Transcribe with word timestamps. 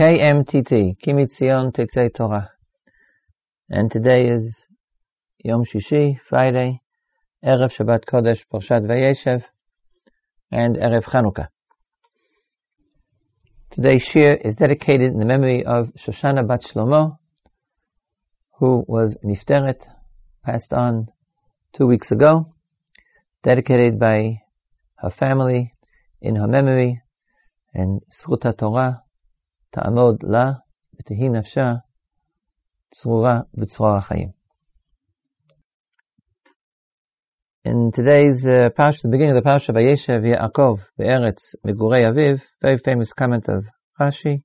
KMTT, 0.00 0.96
Kimitzion 0.98 1.72
Tetzei 1.74 2.08
Torah. 2.14 2.50
And 3.68 3.90
today 3.90 4.28
is 4.28 4.64
Yom 5.44 5.66
Shishi, 5.66 6.18
Friday, 6.26 6.80
Erev 7.44 7.68
Shabbat 7.68 8.06
Kodesh, 8.06 8.42
Parshat 8.50 8.86
Vayeshev, 8.86 9.44
and 10.50 10.76
Erev 10.76 11.04
Chanukah. 11.04 11.48
Today's 13.68 14.02
shir 14.02 14.32
is 14.42 14.56
dedicated 14.56 15.12
in 15.12 15.18
the 15.18 15.26
memory 15.26 15.66
of 15.66 15.92
Shoshana 15.98 16.48
Bat 16.48 16.62
Shlomo, 16.62 17.18
who 18.58 18.82
was 18.88 19.18
Nifteret, 19.22 19.86
passed 20.42 20.72
on 20.72 21.08
two 21.74 21.86
weeks 21.86 22.10
ago, 22.10 22.54
dedicated 23.42 23.98
by 23.98 24.40
her 24.96 25.10
family 25.10 25.74
in 26.22 26.36
her 26.36 26.48
memory, 26.48 27.02
and 27.74 28.00
Sruta 28.10 28.56
Torah, 28.56 29.02
תעמוד 29.70 30.16
לה 30.22 30.52
ותהי 30.94 31.28
נפשה 31.28 31.74
צרורה 32.94 33.40
בצרור 33.54 33.96
החיים. 33.96 34.40
In 37.62 37.92
today's 37.92 38.46
uh, 38.46 38.70
parsha, 38.70 39.02
the 39.02 39.08
beginning 39.10 39.36
of 39.36 39.44
the 39.44 39.48
parsha, 39.48 39.74
Vayeshev 39.74 40.24
Yaakov 40.24 40.80
Be'eretz 40.96 41.54
Megurei 41.62 42.10
Aviv, 42.10 42.42
very 42.62 42.78
famous 42.78 43.12
comment 43.12 43.48
of 43.48 43.66
Rashi, 44.00 44.42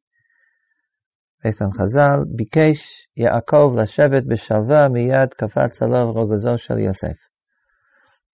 based 1.42 1.62
on 1.62 1.72
Chazal, 1.72 2.26
Bikesh 2.26 2.84
Yaakov 3.18 3.74
Lashevet 3.74 4.28
B'Shalva 4.28 4.92
Miyad 4.92 5.32
Kafatz 5.34 5.80
Alav 5.80 6.14
Rogozo 6.14 6.60
Shel 6.60 6.80
Yosef. 6.80 7.18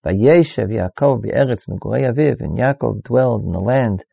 Vayeshev 0.03 0.69
Yaakov 0.69 1.21
Be'eretz 1.21 1.69
Megurei 1.69 2.11
Aviv, 2.11 2.41
and 2.41 2.57
Yaakov 2.57 3.03
dwelled 3.03 3.45
in 3.45 3.51
the 3.51 3.59
land 3.59 4.03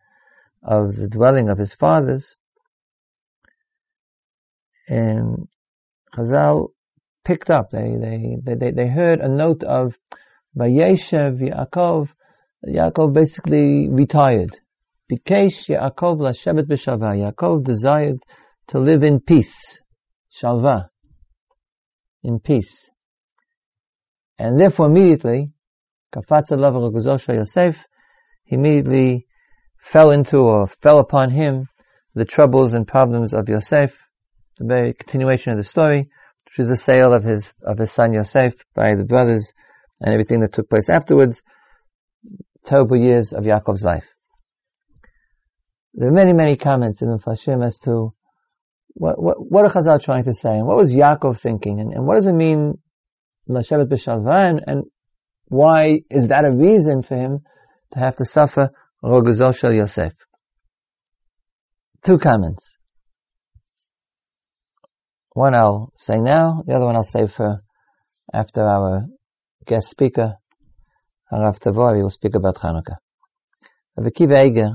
of 0.63 0.95
the 0.97 1.09
dwelling 1.09 1.49
of 1.49 1.57
his 1.57 1.73
fathers, 1.73 2.37
and 4.89 5.49
Chazal 6.15 6.69
picked 7.25 7.51
up. 7.51 7.71
They 7.71 7.97
they 8.01 8.37
they 8.45 8.71
they 8.71 8.89
heard 8.89 9.21
a 9.21 9.29
note 9.29 9.63
of 9.63 9.99
Vayeshev 10.57 11.41
Yaakov. 11.41 12.09
Yaakov 12.67 13.13
basically 13.13 13.89
retired. 13.89 14.59
Bikesh 15.11 15.69
Yaakov 15.69 16.19
lashevet 16.19 16.67
b'shalva. 16.67 17.17
Yaakov 17.17 17.65
desired 17.65 18.19
to 18.69 18.79
live 18.79 19.03
in 19.03 19.21
peace, 19.21 19.81
shalva, 20.31 20.89
in 22.23 22.39
peace, 22.39 22.91
and 24.39 24.61
therefore 24.61 24.87
immediately, 24.87 25.51
kafatz 26.15 26.51
alav 26.51 27.35
Yosef, 27.35 27.87
he 28.45 28.57
immediately 28.57 29.27
fell 29.79 30.11
into 30.11 30.39
or 30.39 30.67
fell 30.67 30.99
upon 30.99 31.31
him 31.31 31.69
the 32.15 32.27
troubles 32.27 32.75
and 32.75 32.87
problems 32.87 33.33
of 33.33 33.49
Yosef, 33.49 34.08
the 34.59 34.67
very 34.67 34.93
continuation 34.95 35.53
of 35.53 35.59
the 35.59 35.65
story, 35.65 36.09
which 36.47 36.59
is 36.59 36.69
the 36.69 36.77
sale 36.77 37.13
of 37.13 37.25
his 37.25 37.53
of 37.63 37.79
his 37.79 37.93
son 37.93 38.13
Yosef 38.13 38.55
by 38.75 38.95
the 38.95 39.05
brothers 39.05 39.53
and 40.01 40.13
everything 40.13 40.41
that 40.41 40.53
took 40.53 40.69
place 40.69 40.89
afterwards. 40.89 41.43
Terrible 42.65 42.97
years 42.97 43.33
of 43.33 43.45
Yaakov's 43.45 43.85
life. 43.85 44.05
There 45.95 46.09
are 46.09 46.13
many, 46.13 46.33
many 46.33 46.57
comments 46.57 47.03
in 47.03 47.09
the 47.09 47.19
Fashim 47.19 47.65
as 47.65 47.79
to 47.81 48.13
what, 48.95 49.21
what, 49.21 49.37
what 49.39 49.65
are 49.65 49.71
Chazal 49.71 50.03
trying 50.03 50.25
to 50.25 50.35
say, 50.35 50.51
and 50.51 50.67
what 50.67 50.77
was 50.77 50.95
Yaakov 50.95 51.41
thinking, 51.41 51.81
and, 51.81 51.93
and 51.93 52.07
what 52.07 52.17
does 52.17 52.27
it 52.27 52.35
mean, 52.35 52.79
Lashevet 53.49 53.89
B'Shalvan, 53.89 54.61
and 54.67 54.85
why 55.47 56.01
is 56.11 56.29
that 56.29 56.45
a 56.45 56.55
reason 56.55 57.03
for 57.03 57.17
him 57.17 57.41
to 57.93 57.99
have 57.99 58.17
to 58.17 58.25
suffer 58.25 58.71
Rogazol 59.03 59.57
Shel 59.57 59.73
Yosef? 59.73 60.13
Two 62.05 62.19
comments. 62.19 62.78
One 65.39 65.55
I'll 65.55 65.93
say 65.97 66.19
now, 66.19 66.65
the 66.67 66.75
other 66.75 66.87
one 66.87 66.97
I'll 66.97 67.05
save 67.05 67.31
for 67.31 67.61
after 68.35 68.63
our 68.65 69.07
guest 69.65 69.89
speaker, 69.89 70.35
Harav 71.33 71.61
Tavori, 71.61 72.03
will 72.03 72.11
speak 72.11 72.35
about 72.35 72.57
Hanukkah. 72.57 72.97
Rabbi 73.97 74.09
Akiva 74.09 74.45
Eger 74.45 74.71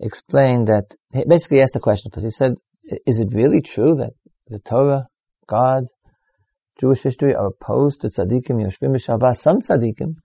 explained 0.00 0.66
that, 0.66 0.86
he 1.12 1.24
basically 1.28 1.60
asked 1.60 1.74
the 1.74 1.78
question 1.78 2.10
first. 2.10 2.24
He 2.26 2.32
said, 2.32 2.54
is 3.06 3.20
it 3.20 3.32
really 3.32 3.60
true 3.60 3.94
that 3.98 4.14
the 4.48 4.58
Torah, 4.58 5.06
God, 5.46 5.84
Jewish 6.80 7.02
history 7.02 7.32
are 7.32 7.50
opposed 7.54 8.00
to 8.00 8.08
tzaddikim, 8.08 8.56
yoshvim 8.60 8.96
b'shavah? 8.96 9.36
Some 9.36 9.60
tzaddikim 9.60 10.16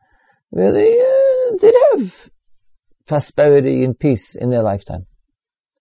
really 0.52 0.98
uh, 1.00 1.58
did 1.60 1.76
have 1.92 2.30
prosperity 3.06 3.84
and 3.84 4.00
peace 4.00 4.34
in 4.34 4.50
their 4.50 4.64
lifetime. 4.64 5.06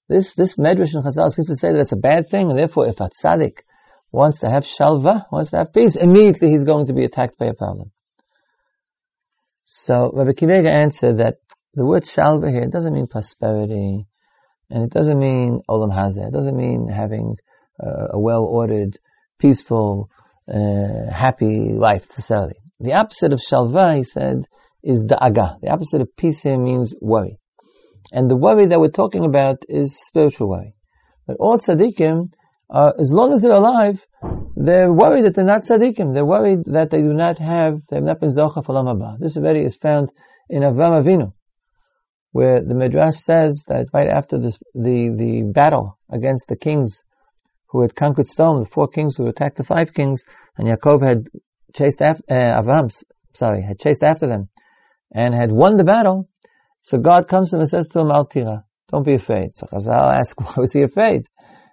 This 0.09 0.35
this 0.35 0.57
medrash 0.57 0.95
in 0.95 1.03
Chazal 1.03 1.33
seems 1.33 1.49
to 1.49 1.57
say 1.57 1.73
that 1.73 1.81
it's 1.81 1.93
a 1.93 1.97
bad 1.97 2.29
thing, 2.29 2.51
and 2.51 2.59
therefore, 2.59 2.87
if 2.87 3.01
a 3.01 3.09
tzaddik 3.09 3.61
wants 4.13 4.41
to 4.41 4.51
have 4.51 4.65
shalva, 4.65 5.25
wants 5.33 5.51
to 5.51 5.59
have 5.59 5.73
peace, 5.73 5.97
immediately 5.97 6.51
he's 6.51 6.65
going 6.65 6.87
to 6.87 6.93
be 6.93 7.05
attacked 7.05 7.39
by 7.39 7.47
a 7.47 7.55
problem. 7.55 7.91
So 9.65 10.13
Rabbi 10.15 10.33
Akiva 10.33 10.61
Eger 10.61 10.69
answered 10.69 11.19
that 11.19 11.37
the 11.73 11.87
word 11.87 12.05
shalva 12.05 12.51
here 12.51 12.69
doesn't 12.69 12.93
mean 12.93 13.07
prosperity, 13.07 14.07
and 14.71 14.85
it 14.85 14.91
doesn't 14.91 15.19
mean 15.19 15.63
olam 15.69 15.91
hazeh. 15.91 16.29
It 16.29 16.33
doesn't 16.33 16.57
mean 16.57 16.89
having 16.89 17.37
uh, 17.83 18.09
a 18.11 18.21
well-ordered, 18.21 18.99
peaceful, 19.39 20.11
uh, 20.49 21.11
happy 21.11 21.73
life 21.73 22.07
necessarily. 22.11 22.57
The 22.79 22.93
opposite 22.93 23.33
of 23.33 23.41
shalva, 23.41 23.97
he 23.97 24.05
said, 24.05 24.45
is 24.83 25.03
da'aga. 25.03 25.61
The 25.63 25.71
opposite 25.71 26.03
of 26.03 26.15
peace 26.15 26.43
here 26.43 26.59
means 26.59 26.95
worry. 27.01 27.39
And 28.15 28.31
the 28.31 28.37
worry 28.37 28.67
that 28.67 28.79
we're 28.79 28.91
talking 29.03 29.25
about 29.25 29.65
is 29.69 29.99
spiritual 30.07 30.49
worry. 30.49 30.77
That 31.27 31.37
all 31.41 31.59
tzaddikim, 31.59 32.33
uh, 32.71 32.93
as 32.97 33.13
long 33.13 33.33
as 33.33 33.41
they're 33.41 33.51
alive, 33.51 34.07
they're 34.55 34.93
worried 34.93 35.25
that 35.25 35.35
they're 35.35 35.45
not 35.45 35.63
tzaddikim. 35.65 36.15
They're 36.15 36.25
worried 36.25 36.61
that 36.67 36.91
they 36.91 37.03
do 37.03 37.13
not 37.13 37.39
have, 37.39 37.81
they 37.89 37.97
have 37.97 38.05
not 38.05 38.21
been 38.21 38.29
zocha 38.29 38.65
for. 38.65 39.17
This 39.19 39.37
already 39.37 39.65
is 39.65 39.75
found 39.75 40.13
in 40.49 40.63
Avram 40.63 41.03
Avinu, 41.03 41.33
where 42.31 42.63
the 42.63 42.77
Midrash 42.77 43.17
says 43.17 43.65
that 43.67 43.89
right 43.93 44.09
after 44.09 44.39
this, 44.39 44.61
the, 44.75 45.13
the 45.19 45.51
battle 45.53 45.99
against 46.09 46.47
the 46.47 46.57
kings 46.57 47.03
who 47.67 47.83
had 47.83 47.97
conquered 47.97 48.29
Stone, 48.29 48.61
the 48.61 48.67
four 48.67 48.87
kings 48.87 49.17
who 49.17 49.27
attacked 49.27 49.57
the 49.57 49.65
five 49.65 49.93
kings, 49.93 50.23
and 50.57 50.69
Yaakov 50.69 51.03
had 51.03 51.27
chased 51.75 52.01
after, 52.01 52.23
uh, 52.31 52.63
Avram, 52.63 52.95
sorry, 53.33 53.63
had 53.63 53.81
chased 53.81 54.05
after 54.05 54.29
them, 54.29 54.49
and 55.11 55.35
had 55.35 55.51
won 55.51 55.75
the 55.75 55.83
battle, 55.83 56.29
so 56.85 56.99
God 56.99 57.29
comes 57.29 57.49
to 57.49 57.57
him 57.57 57.61
and 57.61 57.69
says 57.71 57.89
to 57.89 58.01
him, 58.01 58.11
Al 58.11 58.27
tira, 58.27 58.67
don't 58.91 59.07
be 59.07 59.15
afraid. 59.15 59.55
So 59.55 59.67
Chazal 59.67 60.19
ask, 60.21 60.39
why 60.41 60.55
was 60.59 60.75
he 60.75 60.83
afraid? 60.83 61.27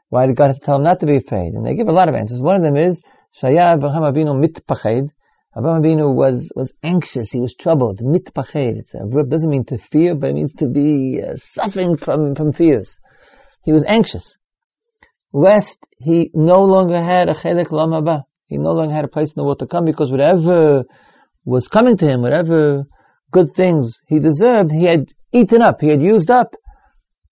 Why 0.07 0.25
did 0.25 0.37
God 0.37 0.47
have 0.47 0.59
to 0.59 0.65
tell 0.65 0.77
him 0.77 0.83
not 0.83 1.01
to 1.01 1.05
be 1.05 1.17
afraid? 1.17 1.53
And 1.53 1.65
they 1.65 1.75
give 1.75 1.89
a 1.89 1.91
lot 1.91 2.07
of 2.07 2.15
answers. 2.15 2.41
One 2.41 2.55
of 2.55 2.63
them 2.63 2.77
is, 2.77 3.03
Shaya 3.37 3.77
Avraham 3.77 4.09
Avinu 4.09 4.39
mitpached. 4.39 5.09
Avraham 5.55 5.81
Avinu 5.81 6.15
was, 6.15 6.49
was 6.55 6.73
anxious, 6.81 7.29
he 7.29 7.41
was 7.41 7.53
troubled. 7.55 7.99
Mitpached. 7.99 8.77
It's 8.77 8.93
a 8.93 9.05
verb, 9.05 9.29
doesn't 9.29 9.49
mean 9.49 9.65
to 9.65 9.77
fear, 9.77 10.15
but 10.15 10.29
it 10.29 10.33
means 10.33 10.53
to 10.55 10.67
be 10.67 11.21
uh, 11.21 11.35
suffering 11.35 11.97
from, 11.97 12.33
from 12.33 12.53
fears. 12.53 12.97
He 13.65 13.73
was 13.73 13.83
anxious. 13.85 14.37
Lest 15.33 15.85
he 15.97 16.31
no 16.33 16.61
longer 16.61 17.01
had 17.01 17.27
a 17.27 17.33
chelek 17.33 17.71
lam 17.71 17.89
haba. 17.89 18.23
He 18.47 18.57
no 18.57 18.71
longer 18.71 18.93
had 18.93 19.03
a 19.03 19.09
place 19.09 19.31
in 19.31 19.35
the 19.35 19.43
world 19.43 19.59
to 19.59 19.67
come 19.67 19.83
because 19.83 20.09
whatever 20.09 20.85
was 21.43 21.67
coming 21.67 21.97
to 21.97 22.05
him, 22.05 22.21
whatever 22.21 22.85
good 23.31 23.51
things 23.55 23.99
he 24.07 24.19
deserved, 24.19 24.71
he 24.71 24.85
had 24.85 25.11
eaten 25.31 25.61
up, 25.61 25.81
he 25.81 25.89
had 25.89 26.01
used 26.01 26.29
up 26.29 26.55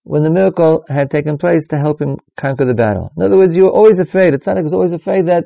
when 0.03 0.23
the 0.23 0.29
miracle 0.29 0.83
had 0.87 1.11
taken 1.11 1.37
place 1.37 1.67
to 1.67 1.77
help 1.77 2.01
him 2.01 2.17
conquer 2.35 2.65
the 2.65 2.73
battle. 2.73 3.11
In 3.15 3.23
other 3.23 3.37
words, 3.37 3.55
you 3.55 3.63
were 3.63 3.71
always 3.71 3.99
afraid, 3.99 4.33
the 4.33 4.39
tzaddik 4.39 4.63
was 4.63 4.73
always 4.73 4.91
afraid 4.93 5.27
that 5.27 5.45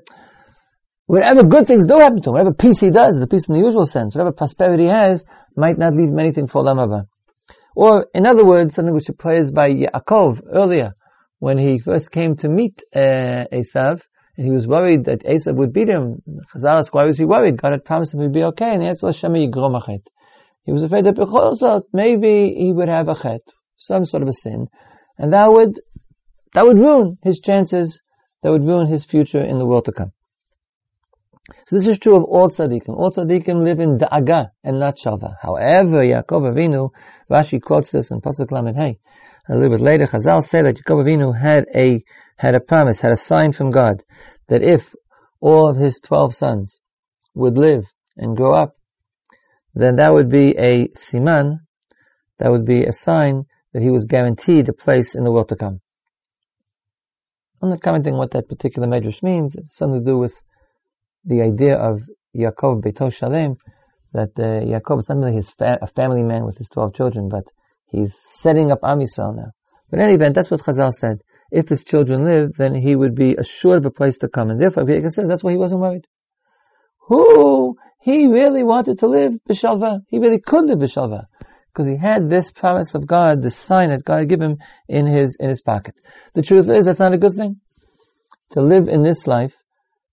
whatever 1.06 1.44
good 1.44 1.68
things 1.68 1.86
do 1.86 1.98
happen 2.00 2.22
to 2.22 2.30
him, 2.30 2.34
whatever 2.34 2.54
peace 2.54 2.80
he 2.80 2.90
does, 2.90 3.20
the 3.20 3.28
peace 3.28 3.50
in 3.50 3.56
the 3.56 3.62
usual 3.62 3.86
sense, 3.86 4.16
whatever 4.16 4.32
prosperity 4.32 4.84
he 4.84 4.90
has, 4.90 5.26
might 5.58 5.78
not 5.78 5.96
leave 5.96 6.10
him 6.10 6.20
anything 6.20 6.48
for 6.48 6.64
Lamava. 6.64 7.08
Or, 7.76 8.08
in 8.14 8.26
other 8.26 8.46
words, 8.46 8.76
something 8.76 8.94
which 8.94 9.10
plays 9.18 9.52
by 9.52 9.70
Yaakov 9.72 10.42
earlier, 10.54 10.94
when 11.40 11.58
he 11.58 11.80
first 11.80 12.12
came 12.12 12.36
to 12.38 12.48
meet 12.48 12.82
uh, 12.96 13.46
Esav, 13.52 14.02
and 14.38 14.46
he 14.46 14.52
was 14.52 14.66
worried 14.66 15.06
that 15.06 15.24
Esav 15.24 15.56
would 15.56 15.74
beat 15.74 15.90
him. 15.90 16.22
Chazal 16.56 16.78
asked, 16.78 16.94
why 16.94 17.06
was 17.06 17.18
he 17.18 17.26
worried? 17.26 17.58
God 17.58 17.74
had 17.74 17.84
promised 17.84 18.14
him 18.14 18.22
he'd 18.22 18.32
be 18.32 18.44
okay, 18.44 18.72
and 18.72 18.82
the 18.82 18.88
answer 18.88 19.08
was, 19.08 19.18
Shema. 19.18 19.46
He 20.66 20.72
was 20.72 20.82
afraid 20.82 21.06
that 21.06 21.16
Bechosot, 21.16 21.84
maybe 21.92 22.54
he 22.56 22.72
would 22.72 22.88
have 22.88 23.10
a 23.10 23.16
chet, 23.16 23.42
some 23.76 24.06
sort 24.06 24.24
of 24.24 24.30
a 24.30 24.34
sin, 24.34 24.68
and 25.18 25.34
that 25.34 25.52
would, 25.52 25.80
that 26.54 26.66
would 26.66 26.80
ruin 26.80 27.18
his 27.22 27.40
chances, 27.40 28.02
that 28.42 28.52
would 28.52 28.66
ruin 28.66 28.88
his 28.88 29.06
future 29.06 29.42
in 29.42 29.58
the 29.60 29.66
world 29.66 29.86
to 29.86 29.92
come. 29.92 30.14
So 31.68 31.76
this 31.76 31.88
is 31.88 32.00
true 32.00 32.16
of 32.16 32.24
all 32.24 32.50
tzaddikim. 32.50 32.96
All 32.96 33.12
tzaddikim 33.12 33.62
live 33.64 33.82
in 33.82 33.98
da'aga 33.98 34.52
and 34.64 34.80
not 34.80 34.96
shalva. 34.98 35.36
However, 35.42 35.98
Yaakov 35.98 36.54
Avinu, 36.54 36.92
Rashi 37.30 37.62
quotes 37.62 37.92
this 37.92 38.12
in 38.12 38.22
Pasuk 38.22 38.52
Lamed 38.52 38.78
Hey. 38.78 39.00
A 39.50 39.56
little 39.56 39.72
bit 39.72 39.82
later, 39.82 40.06
Chazal 40.06 40.42
say 40.42 40.62
that 40.62 40.78
Yaakov 40.78 41.04
Avinu 41.04 41.38
had 41.38 41.66
a, 41.76 42.02
had 42.38 42.56
a 42.56 42.62
promise, 42.62 43.02
had 43.02 43.12
a 43.12 43.18
sign 43.18 43.52
from 43.52 43.72
God, 43.72 44.04
that 44.48 44.62
if 44.62 44.96
all 45.42 45.70
of 45.70 45.76
his 45.76 46.00
twelve 46.00 46.34
sons 46.34 46.80
would 47.36 47.58
live 47.58 47.92
and 48.16 48.38
grow 48.38 48.54
up 48.54 48.78
then 49.74 49.96
that 49.98 50.14
would 50.14 50.30
be 50.30 50.52
a 50.52 50.88
siman, 50.90 51.60
that 52.40 52.52
would 52.52 52.66
be 52.66 52.84
a 52.84 52.92
sign 52.92 53.46
that 53.74 53.82
he 53.82 53.90
was 53.90 54.06
guaranteed 54.06 54.70
a 54.70 54.74
place 54.74 55.16
in 55.16 55.24
the 55.24 55.32
world 55.32 55.50
to 55.50 55.56
come. 55.56 55.82
I'm 57.62 57.70
not 57.70 57.82
commenting 57.82 58.18
what 58.18 58.32
that 58.32 58.50
particular 58.50 58.88
medrash 58.88 59.24
means. 59.24 59.56
It's 59.56 59.78
something 59.78 60.04
to 60.04 60.06
do 60.06 60.18
with 60.18 60.36
the 61.26 61.42
idea 61.42 61.76
of 61.76 62.02
Yaakov 62.36 62.84
Beito 62.84 63.12
Shalem, 63.12 63.56
that 64.14 64.32
uh, 64.38 64.66
Yaakov 64.66 65.00
is 65.00 65.10
not 65.10 65.20
only 65.20 65.34
his 65.34 65.50
fa- 65.52 65.80
a 65.82 65.88
family 65.88 66.24
man 66.24 66.46
with 66.46 66.58
his 66.58 66.70
12 66.70 66.94
children, 66.94 67.30
but 67.30 67.46
he's 67.88 68.16
setting 68.16 68.72
up 68.72 68.80
Am 68.84 69.00
Yisrael 69.00 69.36
now. 69.36 69.52
But 69.90 70.00
in 70.00 70.06
any 70.06 70.16
event, 70.16 70.36
that's 70.36 70.52
what 70.52 70.62
Chazal 70.62 70.92
said. 70.92 71.22
If 71.52 71.70
his 71.70 71.84
children 71.84 72.26
live, 72.26 72.56
then 72.58 72.74
he 72.74 72.96
would 72.96 73.16
be 73.16 73.36
assured 73.36 73.78
of 73.78 73.86
a 73.86 73.92
place 73.92 74.18
to 74.20 74.28
come. 74.28 74.50
And 74.50 74.60
therefore, 74.60 74.84
Vayika 74.84 75.12
says 75.12 75.28
that's 75.28 75.44
why 75.44 75.52
he 75.52 75.58
wasn't 75.58 75.82
worried. 75.82 76.08
Who? 77.08 77.78
He 78.00 78.28
really 78.28 78.64
wanted 78.64 79.00
to 79.00 79.08
live 79.08 79.34
Bishalva. 79.50 80.02
He 80.10 80.20
really 80.20 80.40
could 80.40 80.66
live 80.66 80.80
Bishalva. 80.80 81.26
Because 81.72 81.88
he 81.88 81.98
had 81.98 82.30
this 82.30 82.52
promise 82.52 82.94
of 82.96 83.08
God, 83.08 83.42
this 83.42 83.58
sign 83.58 83.90
that 83.90 84.04
God 84.04 84.30
gave 84.30 84.42
him 84.42 84.58
in 84.88 85.08
his, 85.08 85.38
in 85.40 85.50
his 85.50 85.62
pocket. 85.62 85.96
The 86.34 86.42
truth 86.42 86.70
is, 86.70 86.86
that's 86.86 87.00
not 87.00 87.14
a 87.14 87.18
good 87.18 87.34
thing. 87.34 87.62
To 88.52 88.62
live 88.62 88.88
in 88.88 89.02
this 89.02 89.26
life, 89.26 89.56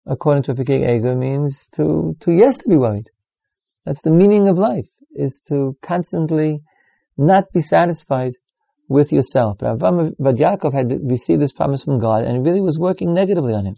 according 0.07 0.45
to 0.45 0.53
a 0.53 0.55
Pekeg 0.55 0.89
Ego, 0.89 1.15
means 1.15 1.69
to, 1.75 2.17
to 2.21 2.33
yes, 2.33 2.59
to 2.59 2.69
be 2.69 2.77
worried. 2.77 3.11
That's 3.85 4.01
the 4.03 4.11
meaning 4.11 4.49
of 4.49 4.59
life, 4.59 4.87
is 5.13 5.41
to 5.49 5.77
constantly 5.83 6.63
not 7.19 7.53
be 7.53 7.61
satisfied 7.61 8.35
with 8.89 9.13
yourself. 9.13 9.59
But 9.59 9.79
Avram, 9.79 10.15
but 10.19 10.39
had 10.73 11.11
received 11.11 11.43
this 11.43 11.53
promise 11.53 11.85
from 11.85 11.99
God, 11.99 12.25
and 12.25 12.37
it 12.37 12.49
really 12.49 12.63
was 12.63 12.79
working 12.79 13.13
negatively 13.13 13.53
on 13.53 13.67
him. 13.67 13.77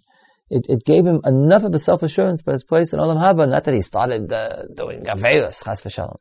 It, 0.53 0.67
it 0.69 0.85
gave 0.85 1.07
him 1.07 1.23
enough 1.25 1.65
of 1.65 1.73
a 1.73 1.79
self-assurance 1.79 2.43
by 2.43 2.53
his 2.53 2.63
place 2.63 2.93
in 2.93 2.99
Olam 2.99 3.17
Haba, 3.17 3.49
not 3.49 3.65
that 3.65 3.75
he 3.75 3.81
started 3.81 4.31
uh, 4.31 4.65
doing 4.77 5.03
Gaveus, 5.03 5.65
Chas 5.65 5.81
v'shalom. 5.83 6.19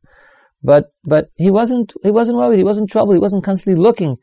But, 0.63 0.93
but 1.03 1.31
he 1.35 1.51
wasn't, 1.51 1.91
he 2.01 2.11
wasn't 2.11 2.37
worried, 2.37 2.57
he 2.57 2.63
wasn't 2.63 2.89
troubled, 2.89 3.15
he 3.15 3.19
wasn't 3.19 3.43
constantly 3.43 3.81
looking 3.81 4.15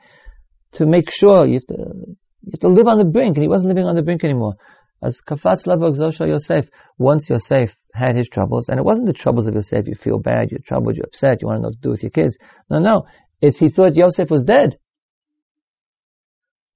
to 0.72 0.86
make 0.86 1.10
sure 1.12 1.44
you 1.44 1.60
have 1.60 1.66
to, 1.66 1.76
you 1.76 2.52
have 2.52 2.60
to 2.60 2.68
live 2.68 2.88
on 2.88 2.96
the 2.96 3.04
brink, 3.04 3.36
and 3.36 3.44
he 3.44 3.48
wasn't 3.48 3.68
living 3.68 3.84
on 3.84 3.96
the 3.96 4.02
brink 4.02 4.24
anymore. 4.24 4.54
As 5.02 5.20
Kafatz 5.20 5.66
Levok 5.66 5.94
Zosha 5.94 6.26
Yosef, 6.26 6.70
once 6.96 7.28
Yosef 7.28 7.76
had 7.92 8.16
his 8.16 8.30
troubles, 8.30 8.70
and 8.70 8.78
it 8.78 8.84
wasn't 8.84 9.08
the 9.08 9.12
troubles 9.12 9.46
of 9.46 9.54
Yosef, 9.54 9.86
you 9.86 9.94
feel 9.94 10.18
bad, 10.18 10.50
you're 10.50 10.60
troubled, 10.60 10.96
you're 10.96 11.04
upset, 11.04 11.42
you 11.42 11.48
want 11.48 11.58
to 11.58 11.62
know 11.62 11.68
what 11.68 11.74
to 11.74 11.80
do 11.82 11.90
with 11.90 12.02
your 12.02 12.10
kids. 12.10 12.38
No, 12.70 12.78
no. 12.78 13.04
It's 13.42 13.58
he 13.58 13.68
thought 13.68 13.94
Yosef 13.94 14.30
was 14.30 14.42
dead. 14.42 14.78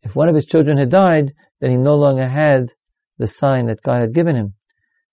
If 0.02 0.14
one 0.14 0.28
of 0.28 0.34
his 0.34 0.44
children 0.44 0.76
had 0.76 0.90
died, 0.90 1.32
then 1.60 1.70
he 1.70 1.78
no 1.78 1.94
longer 1.94 2.28
had 2.28 2.72
the 3.18 3.26
sign 3.26 3.66
that 3.66 3.82
God 3.82 4.00
had 4.00 4.14
given 4.14 4.36
him. 4.36 4.54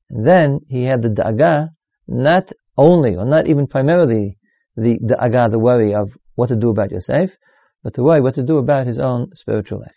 And 0.09 0.25
then 0.25 0.59
he 0.67 0.83
had 0.83 1.01
the 1.01 1.09
da'agah, 1.09 1.69
not 2.07 2.51
only, 2.77 3.15
or 3.15 3.25
not 3.25 3.47
even 3.47 3.67
primarily, 3.67 4.37
the 4.75 4.99
da'agah, 4.99 5.51
the 5.51 5.59
worry 5.59 5.93
of 5.93 6.17
what 6.35 6.49
to 6.49 6.55
do 6.55 6.69
about 6.69 6.91
Yosef, 6.91 7.35
but 7.83 7.93
the 7.93 8.03
worry 8.03 8.21
what 8.21 8.35
to 8.35 8.43
do 8.43 8.57
about 8.57 8.87
his 8.87 8.99
own 8.99 9.35
spiritual 9.35 9.79
life. 9.79 9.95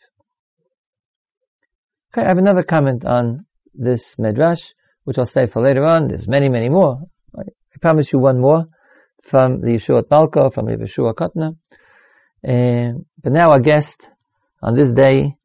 Okay, 2.12 2.24
I 2.24 2.28
have 2.28 2.38
another 2.38 2.62
comment 2.62 3.04
on 3.04 3.46
this 3.74 4.16
medrash, 4.16 4.74
which 5.04 5.18
I'll 5.18 5.24
save 5.24 5.52
for 5.52 5.62
later 5.62 5.84
on. 5.84 6.08
There's 6.08 6.28
many, 6.28 6.48
many 6.48 6.68
more. 6.68 7.00
I 7.36 7.44
promise 7.80 8.12
you 8.12 8.18
one 8.18 8.38
more 8.38 8.66
from 9.22 9.60
the 9.60 9.68
Yeshuot 9.68 10.08
Malko, 10.08 10.52
from 10.52 10.66
the 10.66 10.76
Yeshua 10.76 11.14
Kotna. 11.14 11.56
Uh, 12.46 12.98
but 13.22 13.32
now 13.32 13.50
our 13.50 13.60
guest 13.60 14.08
on 14.60 14.74
this 14.74 14.92
day, 14.92 15.36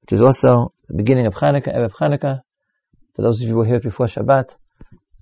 which 0.00 0.12
is 0.12 0.22
also 0.22 0.72
the 0.88 0.96
beginning 0.96 1.26
of 1.26 1.34
Hanukkah, 1.34 1.74
Erev 1.74 1.92
Hanukkah. 1.92 2.40
For 3.14 3.22
those 3.22 3.40
of 3.40 3.48
you 3.48 3.54
who 3.54 3.62
hear 3.62 3.76
it 3.76 3.82
before 3.82 4.06
Shabbat, 4.06 4.54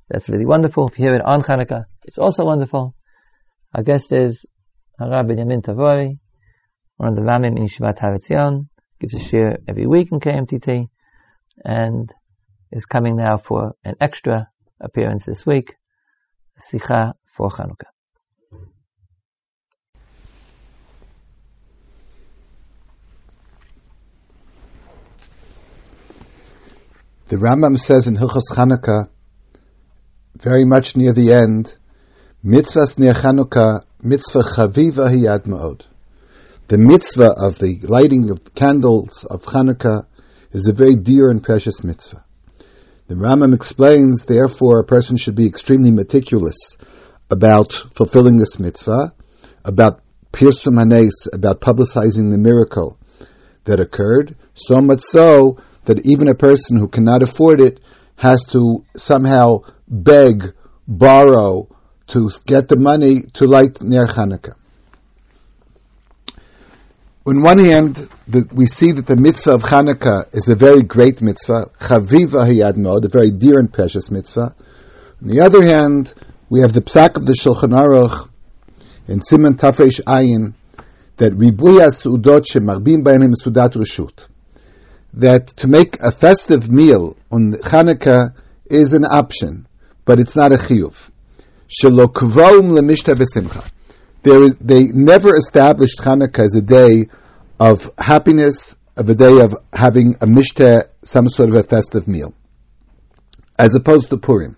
that's 0.09 0.29
really 0.29 0.45
wonderful. 0.45 0.89
If 0.89 0.99
you 0.99 1.07
hear 1.07 1.15
it 1.15 1.23
on 1.25 1.43
Hanukkah, 1.43 1.85
it's 2.05 2.19
also 2.19 2.45
wonderful. 2.45 2.95
Our 3.75 3.83
guest 3.83 4.13
is 4.13 4.45
Harab 5.01 5.29
Benjamin 5.29 5.63
Tavori, 5.63 6.19
one 6.97 7.09
of 7.09 7.17
the 7.17 7.23
Ramim 7.23 7.57
in 7.57 7.67
Yeshivat 7.67 7.99
Har 7.99 8.15
Etzion, 8.15 8.69
gives 9.01 9.15
a 9.15 9.19
share 9.19 9.59
every 9.67 9.87
week 9.87 10.13
in 10.13 10.21
KMTT, 10.21 10.89
and 11.65 12.13
is 12.71 12.87
coming 12.87 13.17
now 13.17 13.37
for 13.39 13.75
an 13.85 13.95
extra 14.01 14.49
appearance 14.81 15.25
this 15.25 15.47
week, 15.47 15.75
Sikha 16.59 17.15
for 17.25 17.49
Hanukkah. 17.49 17.94
The 27.35 27.41
Rambam 27.41 27.77
says 27.77 28.07
in 28.07 28.17
Hilchos 28.17 28.49
Chanukah, 28.53 29.09
very 30.41 30.65
much 30.65 30.97
near 30.97 31.13
the 31.13 31.33
end, 31.33 31.75
mitzvahs 32.45 32.97
near 32.97 33.13
Chanukah, 33.13 33.83
mitzvah 34.01 34.43
chaviva 34.55 35.13
hiyad 35.13 35.43
ma'od. 35.47 35.81
The 36.69 36.79
mitzvah 36.79 37.35
of 37.37 37.59
the 37.59 37.81
lighting 37.83 38.31
of 38.31 38.55
candles 38.55 39.25
of 39.25 39.43
Chanukah 39.43 40.07
is 40.53 40.69
a 40.69 40.73
very 40.73 40.95
dear 40.95 41.29
and 41.29 41.43
precious 41.43 41.83
mitzvah. 41.83 42.25
The 43.09 43.17
Rambam 43.17 43.53
explains, 43.53 44.27
therefore, 44.27 44.79
a 44.79 44.85
person 44.85 45.17
should 45.17 45.35
be 45.35 45.49
extremely 45.49 45.91
meticulous 45.91 46.77
about 47.33 47.73
fulfilling 47.73 48.37
this 48.37 48.61
mitzvah, 48.61 49.13
about 49.65 50.03
pirsum 50.33 50.79
hanes, 50.79 51.27
about 51.33 51.61
publicizing 51.61 52.31
the 52.31 52.39
miracle 52.39 52.97
that 53.65 53.81
occurred, 53.81 54.37
so 54.55 54.81
much 54.81 55.01
so 55.01 55.59
that 55.85 56.07
even 56.07 56.29
a 56.29 56.35
person 56.35 56.79
who 56.79 56.89
cannot 56.89 57.23
afford 57.23 57.61
it 57.61 57.81
has 58.17 58.45
to 58.47 58.85
somehow 58.97 59.59
beg, 59.89 60.55
borrow 60.87 61.69
to 62.07 62.31
get 62.47 62.69
the 62.69 62.77
money 62.77 63.23
to 63.35 63.47
light 63.47 63.83
Ner 63.83 64.07
Hanukkah. 64.07 64.55
On 67.27 67.41
one 67.41 67.59
hand, 67.59 68.09
the, 68.29 68.47
we 68.53 68.67
see 68.67 68.93
that 68.93 69.07
the 69.07 69.17
mitzvah 69.17 69.53
of 69.53 69.63
Hanukkah 69.63 70.35
is 70.35 70.47
a 70.49 70.55
very 70.55 70.83
great 70.83 71.23
mitzvah, 71.23 71.71
chaviva 71.79 72.47
hiyad 72.47 72.77
mod, 72.77 73.07
a 73.07 73.09
very 73.09 73.31
dear 73.31 73.59
and 73.59 73.73
precious 73.73 74.11
mitzvah. 74.11 74.55
On 75.23 75.29
the 75.29 75.41
other 75.41 75.63
hand, 75.63 76.13
we 76.51 76.61
have 76.61 76.75
the 76.75 76.83
psak 76.83 77.17
of 77.17 77.25
the 77.25 77.33
Shulchan 77.33 77.73
Aruch 77.73 78.29
in 79.09 79.21
Siman 79.21 79.57
Tafresh 79.57 80.03
Ayin 80.03 80.53
that 81.17 81.33
ribuya 81.33 81.89
su'udot 81.89 82.45
shemarbim 82.45 83.03
b'ayim 83.03 83.33
sudat 83.43 83.73
reshut 83.73 84.29
that 85.17 85.49
to 85.49 85.69
make 85.69 86.01
a 86.01 86.11
festive 86.11 86.71
meal 86.71 87.17
on 87.31 87.53
Hanukkah 87.63 88.35
is 88.67 88.93
an 88.93 89.05
option, 89.05 89.67
but 90.05 90.19
it's 90.19 90.35
not 90.35 90.53
a 90.53 90.57
chiyuv. 90.57 91.11
There, 94.23 94.51
They 94.61 94.85
never 94.87 95.37
established 95.37 95.99
Hanukkah 95.99 96.45
as 96.45 96.55
a 96.57 96.63
day 96.63 97.09
of 97.61 97.91
happiness, 97.99 98.77
of 98.97 99.09
a 99.09 99.15
day 99.15 99.41
of 99.41 99.56
having 99.73 100.17
a 100.21 100.27
mishteh, 100.27 100.85
some 101.03 101.29
sort 101.29 101.51
of 101.51 101.56
a 101.56 101.63
festive 101.63 102.09
meal, 102.09 102.35
as 103.59 103.75
opposed 103.75 104.11
to 104.11 104.17
Purim. 104.17 104.56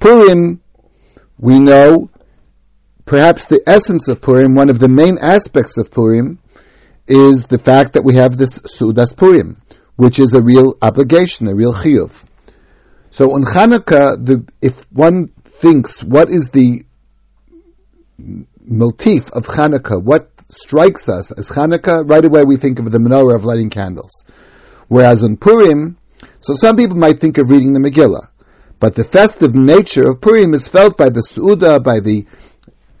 Purim, 0.00 0.60
we 1.38 1.58
know, 1.58 2.10
perhaps 3.04 3.46
the 3.46 3.62
essence 3.66 4.08
of 4.08 4.20
Purim, 4.20 4.54
one 4.54 4.70
of 4.70 4.80
the 4.80 4.88
main 4.88 5.18
aspects 5.18 5.78
of 5.78 5.90
Purim, 5.90 6.38
is 7.06 7.46
the 7.46 7.58
fact 7.58 7.94
that 7.94 8.04
we 8.04 8.16
have 8.16 8.36
this 8.36 8.58
Sudas 8.60 9.16
Purim, 9.16 9.60
which 9.96 10.18
is 10.18 10.34
a 10.34 10.42
real 10.42 10.74
obligation, 10.80 11.48
a 11.48 11.54
real 11.54 11.74
chiyuv. 11.74 12.24
So 13.10 13.32
on 13.32 13.44
Hanukkah, 13.44 14.24
the, 14.24 14.46
if 14.60 14.80
one 14.90 15.32
thinks 15.44 16.02
what 16.02 16.30
is 16.30 16.50
the 16.50 16.84
motif 18.64 19.30
of 19.32 19.46
Hanukkah, 19.46 20.02
what 20.02 20.30
strikes 20.48 21.08
us 21.08 21.30
as 21.32 21.48
Hanukkah, 21.48 22.08
right 22.08 22.24
away 22.24 22.44
we 22.44 22.56
think 22.56 22.78
of 22.78 22.90
the 22.90 22.98
menorah 22.98 23.34
of 23.34 23.44
lighting 23.44 23.70
candles. 23.70 24.24
Whereas 24.88 25.24
on 25.24 25.36
Purim, 25.36 25.98
so 26.40 26.54
some 26.54 26.76
people 26.76 26.96
might 26.96 27.20
think 27.20 27.38
of 27.38 27.50
reading 27.50 27.72
the 27.72 27.80
Megillah, 27.80 28.28
but 28.78 28.94
the 28.94 29.04
festive 29.04 29.54
nature 29.54 30.08
of 30.08 30.20
Purim 30.20 30.54
is 30.54 30.68
felt 30.68 30.96
by 30.96 31.08
the 31.08 31.20
Su'uda, 31.20 31.82
by 31.82 32.00
the 32.00 32.26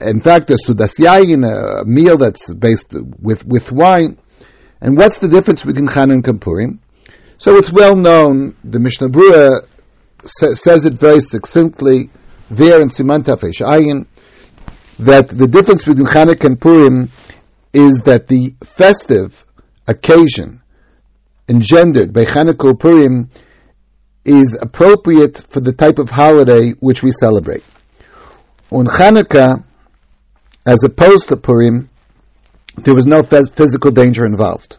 in 0.04 0.20
fact, 0.20 0.50
a 0.50 0.54
sudas 0.54 0.98
yayin, 0.98 1.44
a 1.44 1.84
meal 1.84 2.16
that's 2.16 2.52
based 2.52 2.94
with, 3.20 3.44
with 3.46 3.72
wine. 3.72 4.18
And 4.80 4.96
what's 4.96 5.18
the 5.18 5.28
difference 5.28 5.62
between 5.62 5.86
Chanukah 5.86 6.28
and 6.28 6.40
Purim? 6.40 6.80
So 7.38 7.56
it's 7.56 7.72
well 7.72 7.96
known, 7.96 8.56
the 8.64 8.78
Mishnah 8.78 9.08
Berurah 9.08 9.66
sa- 10.24 10.54
says 10.54 10.86
it 10.86 10.94
very 10.94 11.20
succinctly 11.20 12.10
there 12.50 12.80
in 12.80 12.88
Siman 12.88 13.20
Tafesh 13.24 13.60
Ayin, 13.60 14.06
that 14.98 15.28
the 15.28 15.46
difference 15.46 15.84
between 15.84 16.06
Chanukah 16.06 16.44
and 16.44 16.60
Purim 16.60 17.10
is 17.72 18.00
that 18.04 18.28
the 18.28 18.54
festive 18.62 19.44
occasion 19.86 20.62
engendered 21.48 22.12
by 22.12 22.24
Chanukah 22.24 22.78
Purim 22.78 23.30
is 24.24 24.56
appropriate 24.60 25.38
for 25.48 25.60
the 25.60 25.72
type 25.72 25.98
of 25.98 26.10
holiday 26.10 26.70
which 26.80 27.02
we 27.02 27.10
celebrate. 27.10 27.64
On 28.70 28.86
Chanukah, 28.86 29.64
as 30.64 30.84
opposed 30.84 31.28
to 31.28 31.36
Purim, 31.36 31.88
there 32.76 32.94
was 32.94 33.06
no 33.06 33.22
physical 33.22 33.90
danger 33.90 34.24
involved. 34.24 34.78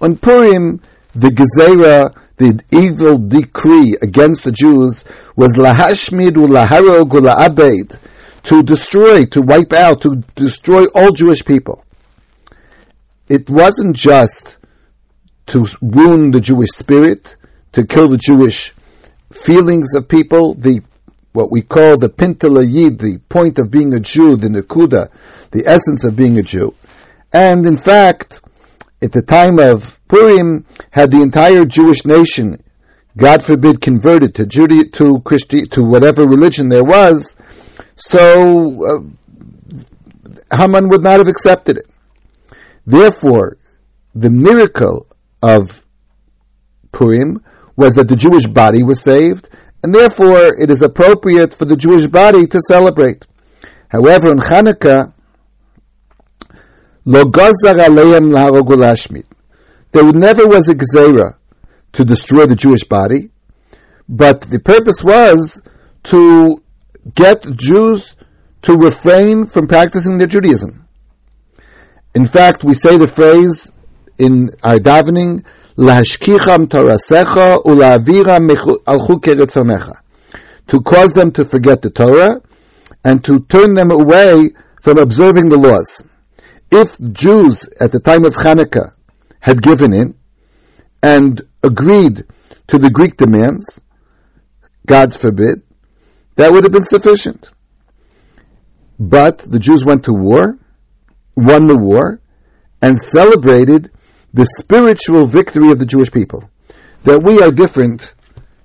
On 0.00 0.16
Purim, 0.16 0.80
the 1.14 1.28
Gezerah, 1.28 2.14
the 2.36 2.60
evil 2.72 3.18
decree 3.18 3.96
against 4.00 4.44
the 4.44 4.52
Jews 4.52 5.04
was 5.36 5.56
lahashmid 5.56 6.32
ulaharog 6.32 7.10
ulaabed, 7.10 7.98
to 8.44 8.62
destroy, 8.62 9.24
to 9.26 9.40
wipe 9.40 9.72
out, 9.72 10.02
to 10.02 10.16
destroy 10.34 10.84
all 10.94 11.12
Jewish 11.12 11.44
people. 11.44 11.84
It 13.28 13.48
wasn't 13.48 13.96
just 13.96 14.58
to 15.46 15.66
wound 15.80 16.34
the 16.34 16.40
Jewish 16.40 16.70
spirit, 16.70 17.36
to 17.72 17.86
kill 17.86 18.08
the 18.08 18.18
Jewish 18.18 18.74
feelings 19.32 19.94
of 19.94 20.08
people, 20.08 20.54
the 20.54 20.82
what 21.34 21.50
we 21.50 21.60
call 21.60 21.98
the 21.98 22.08
pintala 22.08 22.64
yid, 22.64 22.98
the 23.00 23.18
point 23.28 23.58
of 23.58 23.68
being 23.68 23.92
a 23.92 23.98
Jew, 23.98 24.36
the 24.36 24.48
nakuda, 24.48 25.10
the 25.50 25.66
essence 25.66 26.04
of 26.04 26.14
being 26.14 26.38
a 26.38 26.42
Jew. 26.42 26.74
And 27.32 27.66
in 27.66 27.76
fact, 27.76 28.40
at 29.02 29.10
the 29.10 29.20
time 29.20 29.58
of 29.58 29.98
Purim, 30.06 30.64
had 30.90 31.10
the 31.10 31.20
entire 31.20 31.64
Jewish 31.64 32.04
nation, 32.04 32.62
God 33.16 33.42
forbid, 33.42 33.80
converted 33.80 34.36
to 34.36 34.46
Judaism, 34.46 34.92
to 34.92 35.20
Christi- 35.22 35.66
to 35.72 35.82
whatever 35.82 36.24
religion 36.24 36.68
there 36.68 36.84
was, 36.84 37.34
so 37.96 38.86
uh, 38.86 40.56
Haman 40.56 40.88
would 40.88 41.02
not 41.02 41.18
have 41.18 41.28
accepted 41.28 41.78
it. 41.78 41.90
Therefore, 42.86 43.56
the 44.14 44.30
miracle 44.30 45.08
of 45.42 45.84
Purim 46.92 47.42
was 47.74 47.94
that 47.94 48.06
the 48.06 48.14
Jewish 48.14 48.46
body 48.46 48.84
was 48.84 49.00
saved, 49.00 49.48
and 49.84 49.94
therefore 49.94 50.46
it 50.58 50.70
is 50.70 50.80
appropriate 50.80 51.52
for 51.52 51.66
the 51.66 51.76
Jewish 51.76 52.06
body 52.06 52.46
to 52.46 52.58
celebrate. 52.58 53.26
However, 53.88 54.30
in 54.32 54.38
Hanukkah, 54.38 55.12
lo 57.04 57.24
gazar 57.26 57.74
aleim. 57.74 59.24
There 59.92 60.04
never 60.04 60.48
was 60.48 60.70
a 60.70 60.74
gzera 60.74 61.36
to 61.92 62.04
destroy 62.06 62.46
the 62.46 62.54
Jewish 62.56 62.84
body, 62.84 63.28
but 64.08 64.40
the 64.40 64.58
purpose 64.58 65.04
was 65.04 65.60
to 66.04 66.62
get 67.14 67.44
Jews 67.54 68.16
to 68.62 68.78
refrain 68.78 69.44
from 69.44 69.66
practicing 69.66 70.16
their 70.16 70.28
Judaism. 70.28 70.88
In 72.14 72.24
fact, 72.24 72.64
we 72.64 72.72
say 72.72 72.96
the 72.96 73.06
phrase 73.06 73.70
in 74.16 74.48
our 74.62 74.76
davening, 74.76 75.44
To 75.76 76.04
cause 80.80 81.12
them 81.12 81.32
to 81.32 81.44
forget 81.44 81.82
the 81.82 81.90
Torah 81.92 82.40
and 83.04 83.24
to 83.24 83.40
turn 83.40 83.74
them 83.74 83.90
away 83.90 84.50
from 84.80 84.98
observing 84.98 85.48
the 85.48 85.56
laws. 85.56 86.04
If 86.70 86.96
Jews 87.12 87.68
at 87.80 87.90
the 87.90 87.98
time 87.98 88.24
of 88.24 88.36
Hanukkah 88.36 88.92
had 89.40 89.62
given 89.62 89.92
in 89.92 90.14
and 91.02 91.42
agreed 91.62 92.24
to 92.68 92.78
the 92.78 92.90
Greek 92.90 93.16
demands, 93.16 93.80
God 94.86 95.12
forbid, 95.12 95.62
that 96.36 96.52
would 96.52 96.62
have 96.62 96.72
been 96.72 96.84
sufficient. 96.84 97.50
But 99.00 99.38
the 99.38 99.58
Jews 99.58 99.84
went 99.84 100.04
to 100.04 100.12
war, 100.12 100.56
won 101.36 101.66
the 101.66 101.76
war, 101.76 102.20
and 102.80 102.96
celebrated 102.96 103.90
the 104.34 104.44
spiritual 104.44 105.26
victory 105.26 105.70
of 105.70 105.78
the 105.78 105.86
Jewish 105.86 106.10
people. 106.10 106.50
That 107.04 107.22
we 107.22 107.40
are 107.40 107.50
different 107.50 108.12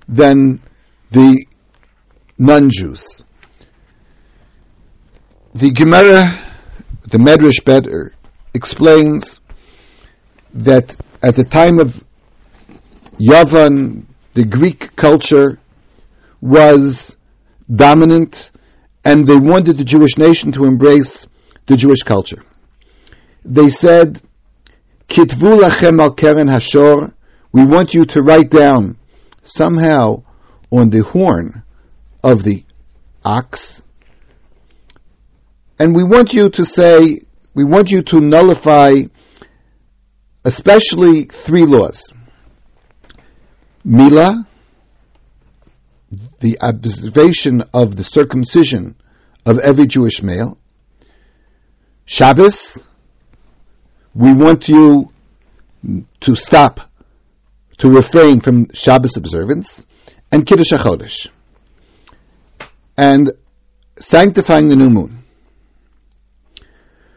than 0.08 0.60
the 1.12 1.46
non-Jews. 2.38 3.24
The 5.54 5.70
Gemara, 5.70 6.36
the 7.08 7.18
Medrash 7.18 7.64
Beder, 7.64 8.12
explains 8.52 9.38
that 10.54 10.96
at 11.22 11.36
the 11.36 11.44
time 11.44 11.78
of 11.78 12.04
Yavan, 13.20 14.06
the 14.34 14.44
Greek 14.44 14.96
culture 14.96 15.60
was 16.40 17.16
dominant, 17.72 18.50
and 19.04 19.24
they 19.24 19.36
wanted 19.36 19.78
the 19.78 19.84
Jewish 19.84 20.18
nation 20.18 20.50
to 20.52 20.64
embrace 20.64 21.28
the 21.68 21.76
Jewish 21.76 22.02
culture. 22.02 22.42
They 23.44 23.68
said, 23.68 24.20
Kitvu 25.10 25.58
lachem 25.60 26.00
al 26.00 26.12
keren 26.12 26.46
hashor, 26.46 27.12
we 27.50 27.64
want 27.64 27.94
you 27.94 28.04
to 28.04 28.22
write 28.22 28.48
down 28.48 28.96
somehow 29.42 30.22
on 30.70 30.90
the 30.90 31.02
horn 31.02 31.64
of 32.22 32.44
the 32.44 32.64
ox, 33.24 33.82
and 35.80 35.96
we 35.96 36.04
want 36.04 36.32
you 36.32 36.48
to 36.50 36.64
say, 36.64 37.18
we 37.54 37.64
want 37.64 37.90
you 37.90 38.02
to 38.02 38.20
nullify 38.20 38.92
especially 40.44 41.24
three 41.24 41.66
laws. 41.66 42.12
Mila, 43.84 44.46
the 46.38 46.56
observation 46.60 47.64
of 47.74 47.96
the 47.96 48.04
circumcision 48.04 48.94
of 49.44 49.58
every 49.58 49.86
Jewish 49.86 50.22
male. 50.22 50.56
Shabbos, 52.04 52.86
we 54.14 54.32
want 54.32 54.68
you 54.68 55.12
to 56.20 56.36
stop, 56.36 56.80
to 57.78 57.88
refrain 57.88 58.40
from 58.40 58.70
Shabbos 58.72 59.16
observance, 59.16 59.84
and 60.30 60.46
Kiddush 60.46 60.72
HaChodesh. 60.72 61.28
And 62.96 63.32
sanctifying 63.98 64.68
the 64.68 64.76
new 64.76 64.90
moon. 64.90 65.24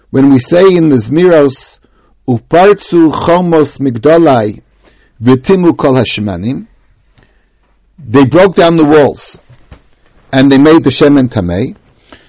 When 0.10 0.32
we 0.32 0.40
say 0.40 0.68
in 0.68 0.90
the 0.90 0.98
Zmiros, 0.98 1.80
Upartzu 2.28 3.12
chomos 3.12 3.80
migdolai 3.80 4.62
v'timu 5.22 5.78
kol 5.78 5.94
hashemanim, 5.94 6.68
they 7.98 8.26
broke 8.26 8.56
down 8.56 8.76
the 8.76 8.86
walls 8.86 9.40
and 10.32 10.52
they 10.52 10.58
made 10.58 10.84
the 10.84 10.90
Shemen 10.90 11.30
Tameh. 11.30 11.76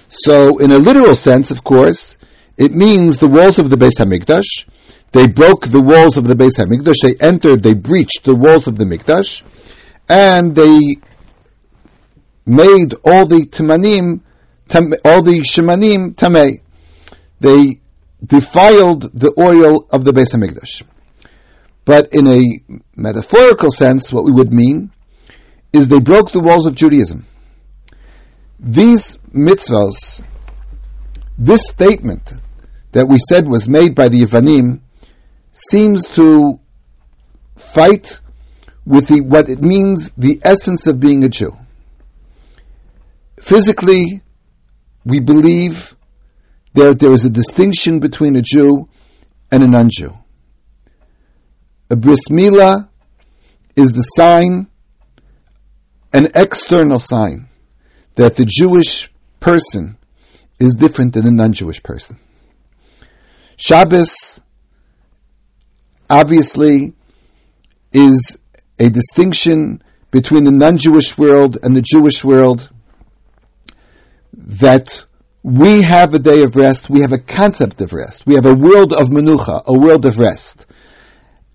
So, 0.07 0.57
in 0.59 0.71
a 0.71 0.77
literal 0.77 1.15
sense, 1.15 1.49
of 1.51 1.63
course, 1.63 2.17
it 2.57 2.71
means 2.73 3.17
the 3.17 3.27
walls 3.27 3.59
of 3.59 3.69
the 3.69 3.75
Beis 3.75 3.99
Hamikdash. 3.99 4.65
They 5.11 5.27
broke 5.27 5.67
the 5.67 5.81
walls 5.81 6.17
of 6.17 6.25
the 6.25 6.35
Beis 6.35 6.57
Hamikdash. 6.57 7.01
They 7.01 7.15
entered, 7.25 7.63
they 7.63 7.73
breached 7.73 8.23
the 8.23 8.35
walls 8.35 8.67
of 8.67 8.77
the 8.77 8.85
Mikdash, 8.85 9.43
and 10.07 10.55
they 10.55 10.95
made 12.45 12.93
all 13.03 13.25
the 13.25 13.45
Tamanim, 13.45 14.21
tam, 14.67 14.93
all 15.03 15.21
the 15.21 15.39
Shemanim 15.41 16.15
Tameh. 16.15 16.61
They 17.39 17.79
defiled 18.25 19.01
the 19.13 19.33
oil 19.37 19.87
of 19.91 20.05
the 20.05 20.11
Beis 20.11 20.33
Hamikdash. 20.33 20.83
But 21.83 22.13
in 22.13 22.27
a 22.27 22.41
metaphorical 22.95 23.71
sense, 23.71 24.11
what 24.11 24.23
we 24.23 24.31
would 24.31 24.53
mean 24.53 24.91
is 25.73 25.87
they 25.87 25.99
broke 25.99 26.31
the 26.31 26.39
walls 26.39 26.65
of 26.65 26.73
Judaism. 26.73 27.27
These 28.59 29.17
mitzvahs, 29.33 30.23
this 31.37 31.67
statement 31.67 32.33
that 32.95 33.09
we 33.09 33.17
said 33.17 33.45
was 33.45 33.67
made 33.67 33.93
by 33.93 34.07
the 34.07 34.21
Yevanim, 34.21 34.79
seems 35.51 36.07
to 36.11 36.61
fight 37.57 38.21
with 38.85 39.09
the, 39.09 39.19
what 39.19 39.49
it 39.49 39.61
means, 39.61 40.11
the 40.11 40.39
essence 40.41 40.87
of 40.87 40.97
being 40.97 41.21
a 41.25 41.27
Jew. 41.27 41.57
Physically, 43.37 44.21
we 45.03 45.19
believe 45.19 45.93
that 46.73 46.97
there 46.97 47.11
is 47.11 47.25
a 47.25 47.29
distinction 47.29 47.99
between 47.99 48.37
a 48.37 48.41
Jew 48.41 48.87
and 49.51 49.61
a 49.61 49.67
non-Jew. 49.67 50.13
A 51.89 51.97
bris 51.97 52.29
milah 52.29 52.87
is 53.75 53.91
the 53.91 54.03
sign 54.03 54.67
an 56.13 56.29
external 56.33 57.01
sign 57.01 57.49
that 58.15 58.37
the 58.37 58.45
Jewish 58.45 59.11
person 59.41 59.97
is 60.59 60.75
different 60.75 61.13
than 61.13 61.25
the 61.25 61.31
non-Jewish 61.33 61.83
person. 61.83 62.19
Shabbos 63.57 64.41
obviously 66.09 66.93
is 67.93 68.37
a 68.79 68.89
distinction 68.89 69.81
between 70.11 70.43
the 70.43 70.51
non-Jewish 70.51 71.17
world 71.17 71.57
and 71.63 71.75
the 71.75 71.81
Jewish 71.81 72.23
world 72.23 72.69
that 74.33 75.05
we 75.43 75.81
have 75.81 76.13
a 76.13 76.19
day 76.19 76.43
of 76.43 76.55
rest, 76.55 76.89
we 76.89 77.01
have 77.01 77.13
a 77.13 77.17
concept 77.17 77.81
of 77.81 77.93
rest, 77.93 78.25
we 78.25 78.35
have 78.35 78.45
a 78.45 78.53
world 78.53 78.93
of 78.93 79.07
menucha, 79.09 79.63
a 79.65 79.77
world 79.77 80.05
of 80.05 80.19
rest. 80.19 80.65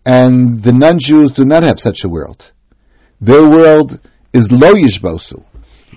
And 0.06 0.56
the 0.56 0.72
non-Jews 0.72 1.32
do 1.32 1.44
not 1.44 1.62
have 1.62 1.78
such 1.78 2.04
a 2.04 2.08
world. 2.08 2.52
Their 3.20 3.46
world 3.46 4.00
is 4.32 4.50
lo 4.50 4.72
yishbosu. 4.72 5.44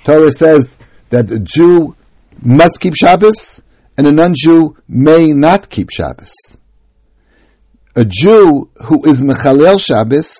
Torah 0.03 0.31
says 0.31 0.77
that 1.10 1.31
a 1.31 1.39
Jew 1.39 1.95
must 2.41 2.81
keep 2.81 2.95
Shabbos 2.95 3.62
and 3.97 4.07
a 4.07 4.12
non-Jew 4.12 4.75
may 4.88 5.27
not 5.27 5.69
keep 5.69 5.89
Shabbos. 5.89 6.33
A 7.95 8.05
Jew 8.05 8.69
who 8.85 9.07
is 9.07 9.21
mechalel 9.21 9.79
Shabbos, 9.79 10.35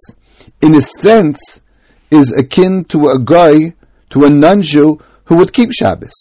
in 0.62 0.76
a 0.76 0.82
sense, 0.82 1.62
is 2.10 2.32
akin 2.32 2.86
to 2.86 3.08
a 3.08 3.20
guy, 3.20 3.76
to 4.10 4.24
a 4.26 4.30
non-Jew 4.30 5.00
who 5.26 5.36
would 5.38 5.54
keep 5.54 5.72
Shabbos. 5.72 6.14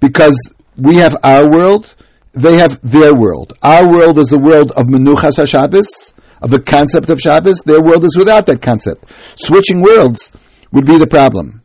Because 0.00 0.52
we 0.76 0.96
have 0.96 1.16
our 1.22 1.48
world, 1.50 1.94
they 2.32 2.56
have 2.56 2.80
their 2.82 3.14
world. 3.14 3.52
Our 3.62 3.90
world 3.90 4.18
is 4.18 4.32
a 4.32 4.38
world 4.38 4.72
of 4.72 4.86
menuchas 4.86 5.38
HaShabbos, 5.38 6.14
of 6.40 6.50
the 6.50 6.60
concept 6.60 7.10
of 7.10 7.20
Shabbos. 7.20 7.60
Their 7.60 7.82
world 7.82 8.04
is 8.04 8.16
without 8.16 8.46
that 8.46 8.62
concept. 8.62 9.04
Switching 9.36 9.82
worlds 9.82 10.32
would 10.72 10.86
be 10.86 10.98
the 10.98 11.06
problem. 11.06 11.62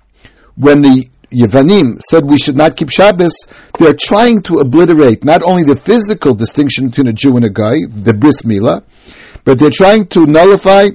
When 0.55 0.81
the 0.81 1.07
Yevanim 1.35 1.99
said 2.01 2.25
we 2.25 2.37
should 2.37 2.55
not 2.55 2.75
keep 2.75 2.89
Shabbos, 2.89 3.33
they're 3.77 3.93
trying 3.93 4.41
to 4.43 4.59
obliterate 4.59 5.23
not 5.23 5.41
only 5.43 5.63
the 5.63 5.75
physical 5.75 6.33
distinction 6.33 6.89
between 6.89 7.07
a 7.07 7.13
Jew 7.13 7.35
and 7.35 7.45
a 7.45 7.49
guy, 7.49 7.73
the 7.89 8.13
bris 8.13 8.43
milah, 8.43 8.83
but 9.43 9.59
they're 9.59 9.69
trying 9.69 10.07
to 10.07 10.25
nullify 10.25 10.89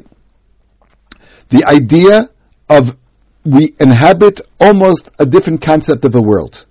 the 1.51 1.65
idea 1.65 2.31
of 2.69 2.97
we 3.45 3.75
inhabit 3.81 4.41
almost 4.61 5.11
a 5.19 5.27
different 5.27 5.63
concept 5.63 6.05
of 6.05 6.15
a 6.15 6.21
world. 6.21 6.67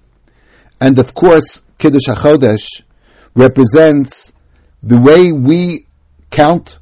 And 0.80 0.98
of 1.00 1.14
course, 1.14 1.62
Kiddush 1.78 2.08
HaChodesh 2.08 2.84
represents 3.36 4.34
the 4.82 5.00
way 5.00 5.32
we 5.32 5.86
count 6.30 6.78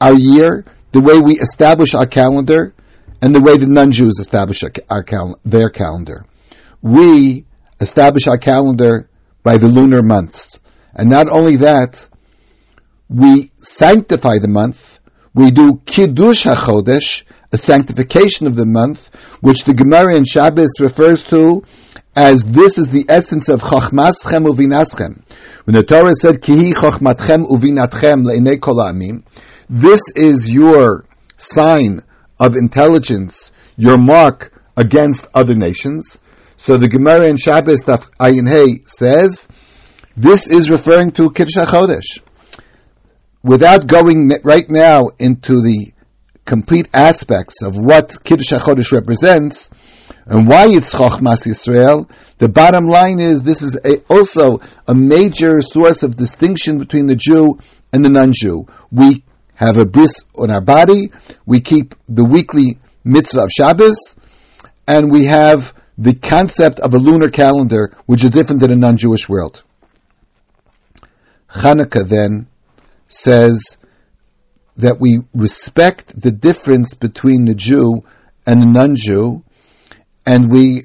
our 0.00 0.14
year, 0.14 0.64
the 0.92 1.00
way 1.00 1.18
we 1.18 1.38
establish 1.38 1.94
our 1.94 2.06
calendar, 2.06 2.74
and 3.22 3.34
the 3.34 3.40
way 3.40 3.56
the 3.56 3.68
non-Jews 3.68 4.18
establish 4.18 4.62
our 4.90 5.02
cal- 5.04 5.38
their 5.44 5.70
calendar. 5.70 6.24
We 6.82 7.46
establish 7.80 8.26
our 8.26 8.36
calendar 8.36 9.08
by 9.44 9.58
the 9.58 9.68
lunar 9.68 10.02
months. 10.02 10.58
And 10.92 11.08
not 11.08 11.28
only 11.28 11.56
that, 11.56 12.08
we 13.08 13.52
sanctify 13.58 14.38
the 14.40 14.48
month, 14.48 14.98
we 15.34 15.52
do 15.52 15.80
Kiddush 15.86 16.44
HaChodesh, 16.44 17.22
a 17.52 17.58
sanctification 17.58 18.46
of 18.46 18.56
the 18.56 18.66
month, 18.66 19.14
which 19.40 19.64
the 19.64 19.74
Gemara 19.74 20.16
in 20.16 20.24
Shabbos 20.24 20.80
refers 20.80 21.24
to 21.24 21.62
as 22.14 22.44
this 22.44 22.76
is 22.76 22.90
the 22.90 23.06
essence 23.08 23.48
of 23.48 23.62
Chachmaschem 23.62 24.46
Uvinaschem. 24.46 25.22
When 25.64 25.74
the 25.74 25.82
Torah 25.82 26.12
said, 26.14 26.42
Kihi 26.42 26.74
Chachmatchem 26.74 27.46
Uvinatchem 27.48 28.26
Le'inei 28.26 28.60
Kol 28.60 29.22
this 29.70 30.02
is 30.14 30.50
your 30.50 31.06
sign 31.38 32.02
of 32.42 32.56
intelligence, 32.56 33.52
your 33.76 33.96
mark 33.96 34.52
against 34.76 35.28
other 35.32 35.54
nations. 35.54 36.18
So 36.56 36.76
the 36.76 36.88
Gemara 36.88 37.28
in 37.28 37.36
Shabbos 37.36 37.84
Taf 37.84 38.10
Ayin 38.18 38.50
Hey 38.50 38.82
says, 38.84 39.46
this 40.16 40.48
is 40.48 40.68
referring 40.68 41.12
to 41.12 41.30
Kiddush 41.30 41.54
HaChodesh. 41.56 42.20
Without 43.44 43.86
going 43.86 44.28
right 44.42 44.68
now 44.68 45.10
into 45.20 45.62
the 45.62 45.92
complete 46.44 46.88
aspects 46.92 47.62
of 47.62 47.76
what 47.76 48.12
Kiddush 48.24 48.52
HaChodesh 48.52 48.90
represents 48.90 49.70
and 50.26 50.48
why 50.48 50.66
it's 50.68 50.92
Chochmas 50.92 51.46
Yisrael, 51.46 52.10
the 52.38 52.48
bottom 52.48 52.86
line 52.86 53.20
is 53.20 53.42
this 53.42 53.62
is 53.62 53.78
a, 53.84 53.98
also 54.12 54.58
a 54.88 54.94
major 54.96 55.62
source 55.62 56.02
of 56.02 56.16
distinction 56.16 56.78
between 56.78 57.06
the 57.06 57.14
Jew 57.14 57.58
and 57.92 58.04
the 58.04 58.10
non-Jew. 58.10 58.66
We 58.90 59.22
have 59.66 59.78
a 59.78 59.84
bris 59.84 60.24
on 60.36 60.50
our 60.50 60.60
body, 60.60 61.12
we 61.46 61.60
keep 61.60 61.94
the 62.08 62.24
weekly 62.24 62.78
mitzvah 63.04 63.44
of 63.44 63.50
Shabbos, 63.50 64.16
and 64.86 65.10
we 65.10 65.26
have 65.26 65.72
the 65.98 66.14
concept 66.14 66.80
of 66.80 66.94
a 66.94 66.98
lunar 66.98 67.30
calendar, 67.30 67.94
which 68.06 68.24
is 68.24 68.30
different 68.30 68.60
than 68.60 68.72
a 68.72 68.76
non-Jewish 68.76 69.28
world. 69.28 69.62
Hanukkah 71.48 72.08
then 72.08 72.48
says 73.08 73.76
that 74.76 74.98
we 74.98 75.20
respect 75.34 76.18
the 76.18 76.32
difference 76.32 76.94
between 76.94 77.44
the 77.44 77.54
Jew 77.54 78.02
and 78.46 78.62
the 78.62 78.66
non-Jew, 78.66 79.44
and 80.26 80.50
we 80.50 80.84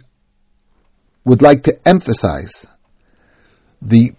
would 1.24 1.41
like 1.41 1.63
to 1.63 1.79
emphasize 1.88 2.67
the 3.81 4.13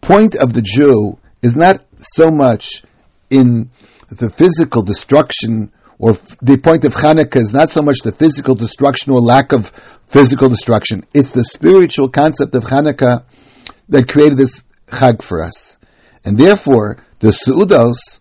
point 0.00 0.36
of 0.36 0.52
the 0.52 0.62
Jew 0.62 1.18
is 1.42 1.56
not 1.56 1.84
so 1.98 2.30
much 2.30 2.82
in 3.30 3.70
the 4.10 4.30
physical 4.30 4.82
destruction 4.82 5.72
or 5.98 6.12
the 6.42 6.58
point 6.58 6.84
of 6.84 6.94
Hanukkah 6.94 7.40
is 7.40 7.52
not 7.52 7.70
so 7.70 7.82
much 7.82 7.98
the 8.04 8.12
physical 8.12 8.54
destruction 8.54 9.12
or 9.12 9.20
lack 9.20 9.52
of 9.52 9.68
physical 10.06 10.48
destruction. 10.48 11.04
It's 11.14 11.30
the 11.30 11.44
spiritual 11.44 12.10
concept 12.10 12.54
of 12.54 12.64
Hanukkah 12.64 13.24
that 13.88 14.08
created 14.08 14.36
this 14.36 14.62
Chag 14.86 15.22
for 15.22 15.42
us. 15.42 15.76
And 16.24 16.38
therefore, 16.38 16.98
the 17.20 17.28
Su'udos 17.28 18.20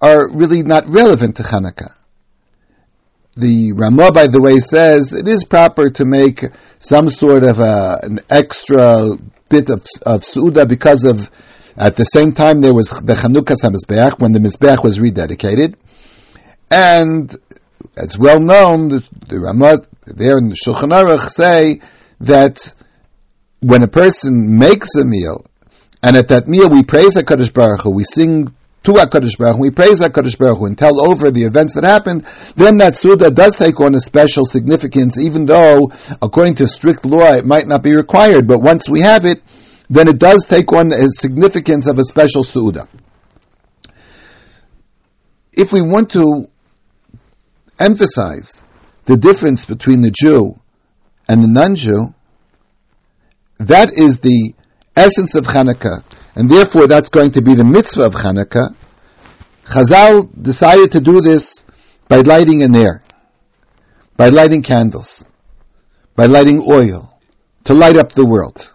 are 0.00 0.28
really 0.30 0.62
not 0.62 0.88
relevant 0.88 1.36
to 1.36 1.42
Hanukkah. 1.42 1.92
The 3.36 3.72
Ramah, 3.72 4.12
by 4.12 4.26
the 4.28 4.40
way, 4.40 4.58
says 4.60 5.12
it 5.12 5.28
is 5.28 5.44
proper 5.44 5.90
to 5.90 6.04
make 6.04 6.44
some 6.78 7.08
sort 7.08 7.44
of 7.44 7.60
a, 7.60 8.00
an 8.02 8.20
extra 8.30 9.16
bit 9.48 9.68
of, 9.68 9.84
of 10.04 10.22
Su'udah 10.24 10.66
because 10.66 11.04
of, 11.04 11.30
at 11.76 11.96
the 11.96 12.04
same 12.04 12.32
time 12.32 12.60
there 12.60 12.74
was 12.74 12.88
the 12.88 13.14
Chanukas 13.14 13.62
HaMizbeach, 13.62 14.18
when 14.18 14.32
the 14.32 14.40
Mizbeach 14.40 14.82
was 14.82 14.98
rededicated. 14.98 15.74
And 16.70 17.34
it's 17.96 18.18
well 18.18 18.40
known, 18.40 18.88
the, 18.88 19.08
the 19.28 19.40
Ramah 19.40 19.78
there 20.06 20.38
in 20.38 20.48
the 20.48 20.56
Shulchan 20.56 20.90
Aruch 20.90 21.28
say 21.28 21.80
that 22.20 22.72
when 23.60 23.82
a 23.82 23.88
person 23.88 24.58
makes 24.58 24.94
a 24.96 25.04
meal, 25.04 25.44
and 26.02 26.16
at 26.16 26.28
that 26.28 26.46
meal 26.46 26.68
we 26.68 26.82
praise 26.82 27.16
HaKadosh 27.16 27.52
Baruch 27.52 27.82
Hu, 27.82 27.90
we 27.90 28.04
sing 28.04 28.54
to 28.84 28.92
HaKadosh 28.92 29.38
Baruch 29.38 29.56
Hu, 29.56 29.62
we 29.62 29.70
praise 29.70 30.00
HaKadosh 30.00 30.38
Baruch 30.38 30.58
Hu 30.58 30.66
and 30.66 30.78
tell 30.78 31.00
over 31.00 31.30
the 31.30 31.44
events 31.44 31.74
that 31.74 31.84
happened, 31.84 32.24
then 32.54 32.78
that 32.78 32.96
Suda 32.96 33.30
does 33.30 33.56
take 33.56 33.80
on 33.80 33.94
a 33.94 34.00
special 34.00 34.44
significance, 34.44 35.18
even 35.18 35.44
though, 35.46 35.90
according 36.22 36.54
to 36.56 36.68
strict 36.68 37.04
law, 37.04 37.32
it 37.32 37.44
might 37.44 37.66
not 37.66 37.82
be 37.82 37.94
required, 37.94 38.46
but 38.46 38.60
once 38.60 38.88
we 38.88 39.00
have 39.00 39.26
it, 39.26 39.42
then 39.88 40.08
it 40.08 40.18
does 40.18 40.44
take 40.48 40.72
on 40.72 40.92
a 40.92 41.08
significance 41.08 41.86
of 41.86 41.98
a 41.98 42.04
special 42.04 42.42
Suda. 42.42 42.88
If 45.52 45.72
we 45.72 45.80
want 45.80 46.10
to 46.10 46.48
emphasize 47.78 48.62
the 49.04 49.16
difference 49.16 49.64
between 49.64 50.02
the 50.02 50.10
Jew 50.10 50.58
and 51.28 51.42
the 51.42 51.48
non-Jew, 51.48 52.12
that 53.58 53.92
is 53.92 54.20
the 54.20 54.54
essence 54.94 55.34
of 55.34 55.46
Hanukkah, 55.46 56.02
and 56.34 56.50
therefore 56.50 56.86
that's 56.86 57.08
going 57.08 57.32
to 57.32 57.42
be 57.42 57.54
the 57.54 57.64
mitzvah 57.64 58.06
of 58.06 58.14
Hanukkah. 58.14 58.74
Chazal 59.64 60.30
decided 60.40 60.92
to 60.92 61.00
do 61.00 61.20
this 61.20 61.64
by 62.08 62.16
lighting 62.16 62.62
an 62.62 62.74
air, 62.74 63.02
by 64.16 64.28
lighting 64.28 64.62
candles, 64.62 65.24
by 66.14 66.26
lighting 66.26 66.62
oil, 66.70 67.18
to 67.64 67.74
light 67.74 67.96
up 67.96 68.12
the 68.12 68.26
world. 68.26 68.72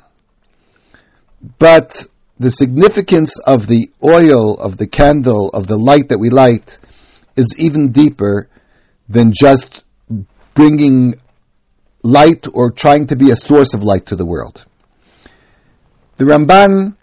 But 1.59 2.05
the 2.39 2.51
significance 2.51 3.39
of 3.39 3.67
the 3.67 3.89
oil, 4.03 4.55
of 4.55 4.77
the 4.77 4.87
candle, 4.87 5.49
of 5.49 5.67
the 5.67 5.77
light 5.77 6.09
that 6.09 6.19
we 6.19 6.29
light 6.29 6.79
is 7.35 7.55
even 7.57 7.91
deeper 7.91 8.47
than 9.09 9.31
just 9.33 9.83
bringing 10.53 11.15
light 12.03 12.47
or 12.53 12.71
trying 12.71 13.07
to 13.07 13.15
be 13.15 13.31
a 13.31 13.35
source 13.35 13.73
of 13.73 13.83
light 13.83 14.07
to 14.07 14.15
the 14.15 14.25
world. 14.25 14.65
The 16.17 16.25
Ramban 16.25 16.95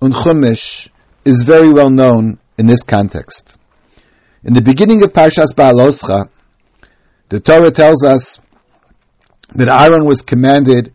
on 0.00 0.12
Chumash 0.12 0.88
is 1.24 1.42
very 1.42 1.72
well 1.72 1.90
known 1.90 2.38
in 2.58 2.66
this 2.66 2.82
context. 2.82 3.56
In 4.44 4.54
the 4.54 4.62
beginning 4.62 5.02
of 5.02 5.12
Parshas 5.12 5.52
Baaloscha, 5.54 6.28
the 7.28 7.40
Torah 7.40 7.70
tells 7.70 8.04
us 8.04 8.40
that 9.54 9.68
Aaron 9.68 10.04
was 10.04 10.22
commanded 10.22 10.94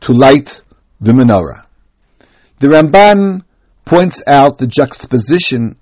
to 0.00 0.12
light 0.12 0.62
the 1.00 1.12
menorah. 1.12 1.64
The 2.60 2.68
Ramban 2.68 3.42
points 3.86 4.22
out 4.26 4.58
the 4.58 4.66
juxtaposition 4.66 5.76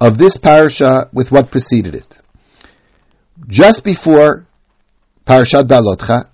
of 0.00 0.18
this 0.18 0.36
parasha 0.36 1.08
with 1.12 1.30
what 1.30 1.52
preceded 1.52 1.94
it. 1.94 2.18
Just 3.46 3.84
before 3.84 4.44
Parashat 5.24 5.68
Balotcha, 5.68 6.26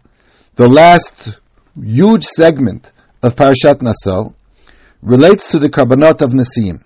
the 0.55 0.69
last 0.69 1.39
huge 1.79 2.25
segment 2.25 2.93
of 3.23 3.37
Parashat 3.37 3.83
Naso, 3.83 4.35
relates 5.03 5.51
to 5.51 5.59
the 5.59 5.69
Karbanot 5.69 6.23
of 6.23 6.31
Nesiim. 6.31 6.83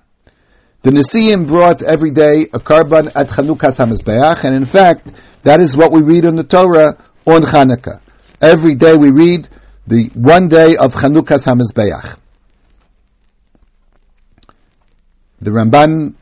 The 0.82 0.90
Nesiim 0.90 1.46
brought 1.46 1.84
every 1.84 2.10
day 2.10 2.42
a 2.52 2.58
korban 2.58 3.12
at 3.14 3.28
Chanukas 3.28 3.78
HaMizbeach, 3.78 4.42
and 4.42 4.56
in 4.56 4.64
fact, 4.64 5.12
that 5.44 5.60
is 5.60 5.76
what 5.76 5.92
we 5.92 6.02
read 6.02 6.24
in 6.24 6.34
the 6.34 6.42
Torah 6.42 6.98
on 7.26 7.42
Chanukah. 7.42 8.00
Every 8.40 8.74
day 8.74 8.96
we 8.96 9.12
read 9.12 9.48
the 9.86 10.10
one 10.14 10.48
day 10.48 10.76
of 10.76 10.94
Chanukas 10.94 11.46
HaMizbeach. 11.46 12.18
The 15.44 15.50
Ramban 15.50 16.14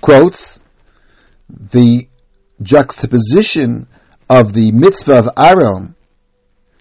quotes 0.00 0.58
the 1.48 2.08
juxtaposition 2.60 3.86
of 4.28 4.52
the 4.52 4.72
mitzvah 4.72 5.20
of 5.20 5.28
Aaron 5.38 5.94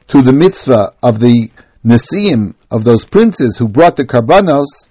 to 0.07 0.23
the 0.23 0.33
mitzvah 0.33 0.93
of 1.03 1.19
the 1.19 1.51
Nesiim, 1.85 2.55
of 2.71 2.83
those 2.83 3.05
princes 3.05 3.57
who 3.57 3.67
brought 3.67 3.95
the 3.95 4.05
karbanos, 4.05 4.89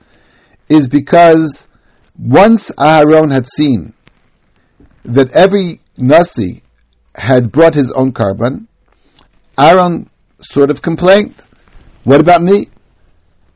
is 0.68 0.86
because 0.86 1.66
once 2.16 2.70
Aaron 2.78 3.30
had 3.30 3.48
seen 3.48 3.92
that 5.04 5.32
every 5.32 5.80
Nasi 5.96 6.62
had 7.16 7.50
brought 7.50 7.74
his 7.74 7.90
own 7.90 8.12
korban, 8.12 8.68
Aaron 9.58 10.08
sort 10.40 10.70
of 10.70 10.82
complained, 10.82 11.34
what 12.04 12.20
about 12.20 12.42
me? 12.42 12.68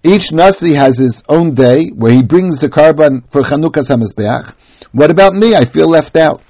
Each 0.06 0.32
Nasi 0.32 0.74
has 0.74 0.98
his 0.98 1.22
own 1.30 1.54
day 1.54 1.88
where 1.88 2.12
he 2.12 2.22
brings 2.22 2.58
the 2.58 2.68
korban 2.68 3.28
for 3.30 3.40
Chanukah 3.40 3.88
HaMizbeach. 3.88 4.52
What 4.92 5.10
about 5.10 5.32
me? 5.34 5.56
I 5.56 5.64
feel 5.64 5.88
left 5.88 6.14
out. 6.16 6.42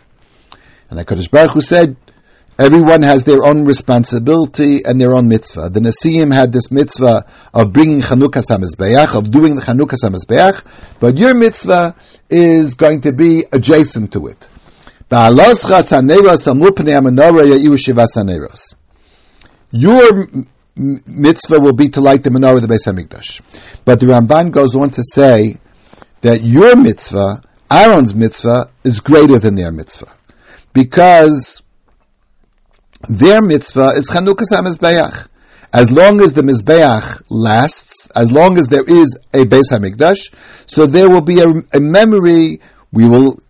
And 0.91 0.99
HaKadosh 0.99 1.31
Baruch 1.31 1.53
Hu 1.53 1.61
said, 1.61 1.97
Everyone 2.59 3.03
has 3.03 3.25
their 3.25 3.45
own 3.45 3.65
responsibility 3.65 4.85
and 4.85 5.01
their 5.01 5.13
own 5.13 5.29
mitzvah. 5.29 5.71
The 5.71 5.81
Nasiim 5.81 6.33
had 6.33 6.53
this 6.53 6.71
mitzvah 6.71 7.27
of 7.53 7.73
bringing 7.73 8.01
Chanukah 8.01 8.45
Samizbeach, 8.45 9.17
of 9.17 9.31
doing 9.31 9.55
the 9.55 9.63
Chanukah 9.63 9.99
Samizbeach, 10.01 10.63
but 11.01 11.17
your 11.17 11.35
mitzvah 11.35 11.95
is 12.31 12.75
going 12.75 13.03
to 13.03 13.13
be 13.13 13.45
adjacent 13.53 14.13
to 14.13 14.27
it. 14.29 14.49
Your 19.71 20.27
mitzvah 20.77 21.61
will 21.61 21.73
be 21.73 21.89
to 21.91 22.01
light 22.01 22.23
the 22.23 22.31
menorah 22.31 22.57
of 22.57 22.63
the 22.63 22.69
Beis 22.69 22.87
Hamikdash. 22.87 23.41
But 23.85 24.01
the 24.01 24.07
Ramban 24.07 24.51
goes 24.51 24.75
on 24.75 24.91
to 24.91 25.03
say 25.05 25.57
that 26.21 26.43
your 26.43 26.77
mitzvah, 26.77 27.43
Aaron's 27.71 28.15
mitzvah, 28.15 28.71
is 28.83 29.01
greater 29.01 29.39
than 29.39 29.55
their 29.55 29.71
mitzvah. 29.71 30.13
Because 30.73 31.63
their 33.09 33.43
mitzvah 33.43 33.93
is 33.97 34.11
Chanukas 34.11 34.51
HaMizbeach. 34.53 35.29
As 35.73 35.91
long 35.91 36.21
as 36.21 36.33
the 36.33 36.43
Mizbeach 36.43 37.23
lasts, 37.29 38.09
as 38.15 38.31
long 38.31 38.59
as 38.59 38.69
there 38.69 38.85
is 38.85 39.19
a 39.33 39.39
Beis 39.39 39.73
HaMikdash, 39.73 40.33
so 40.67 40.87
there 40.87 41.09
will 41.09 41.21
be 41.21 41.41
a, 41.41 41.49
a 41.77 41.81
memory, 41.81 42.61
we 42.93 43.09
will 43.09 43.41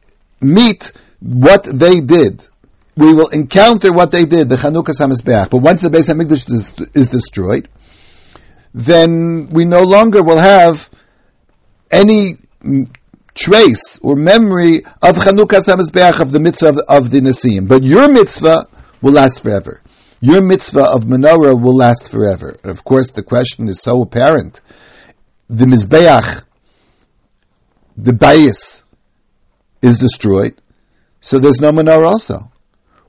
meet 0.41 0.93
what 1.21 1.65
they 1.65 2.01
did. 2.01 2.47
We 2.97 3.13
will 3.13 3.29
encounter 3.29 3.93
what 3.93 4.13
they 4.13 4.25
did, 4.25 4.49
the 4.49 4.57
Chanukas 4.57 5.01
HaMizbeach. 5.01 5.51
But 5.51 5.59
once 5.59 5.83
the 5.83 5.91
Beis 5.91 6.09
HaMikdash 6.09 6.51
is, 6.51 6.81
is 6.95 7.09
destroyed, 7.09 7.69
then 8.73 9.49
we 9.51 9.65
no 9.65 9.83
longer 9.83 10.23
will 10.23 10.39
have 10.39 10.89
any 11.91 12.37
trace 13.35 13.99
or 14.01 14.15
memory 14.15 14.85
of 15.03 15.17
Chanukas 15.17 15.67
HaMizbeach, 15.67 16.21
of 16.21 16.31
the 16.31 16.41
mitzvah 16.41 16.69
of, 16.69 16.79
of 16.89 17.11
the 17.11 17.21
Nasim. 17.21 17.67
But 17.67 17.83
your 17.83 18.09
mitzvah 18.09 18.69
will 19.03 19.13
last 19.13 19.43
forever. 19.43 19.83
Your 20.21 20.41
mitzvah 20.41 20.85
of 20.85 21.05
menorah 21.05 21.61
will 21.61 21.77
last 21.77 22.11
forever. 22.11 22.57
And 22.63 22.71
of 22.71 22.85
course, 22.85 23.11
the 23.11 23.23
question 23.23 23.69
is 23.69 23.83
so 23.83 24.03
apparent. 24.03 24.63
The 25.51 25.67
Mizbeach, 25.67 26.45
the 27.97 28.13
bias, 28.15 28.85
is 29.83 29.99
destroyed, 29.99 30.61
so 31.21 31.39
there's 31.39 31.61
no 31.61 31.73
menorah 31.73 32.07
also. 32.07 32.51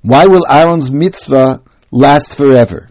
Why 0.06 0.28
will 0.28 0.46
Aaron's 0.48 0.91
mitzvah 0.91 1.63
last 1.89 2.36
forever? 2.38 2.89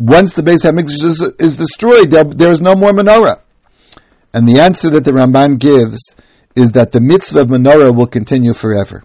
Once 0.00 0.32
the 0.32 0.42
Beis 0.42 0.64
Hamikdash 0.64 1.04
is, 1.04 1.32
is 1.38 1.56
destroyed, 1.56 2.10
there, 2.10 2.24
there 2.24 2.50
is 2.50 2.60
no 2.60 2.74
more 2.74 2.90
menorah. 2.90 3.40
And 4.32 4.48
the 4.48 4.60
answer 4.60 4.90
that 4.90 5.04
the 5.04 5.12
Ramban 5.12 5.60
gives 5.60 6.16
is 6.56 6.72
that 6.72 6.90
the 6.90 7.00
mitzvah 7.00 7.42
of 7.42 7.48
menorah 7.48 7.94
will 7.94 8.08
continue 8.08 8.52
forever. 8.52 9.04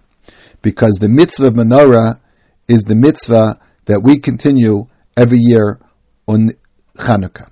Because 0.60 0.98
the 1.00 1.08
mitzvah 1.08 1.46
of 1.46 1.54
menorah 1.54 2.18
is 2.66 2.82
the 2.82 2.96
mitzvah 2.96 3.60
that 3.84 4.02
we 4.02 4.18
continue 4.18 4.88
every 5.16 5.38
year 5.38 5.78
on 6.26 6.50
Hanukkah. 6.96 7.48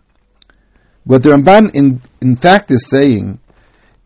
What 1.04 1.22
the 1.22 1.30
Ramban 1.30 1.76
in, 1.76 2.02
in 2.20 2.34
fact 2.34 2.72
is 2.72 2.88
saying 2.88 3.38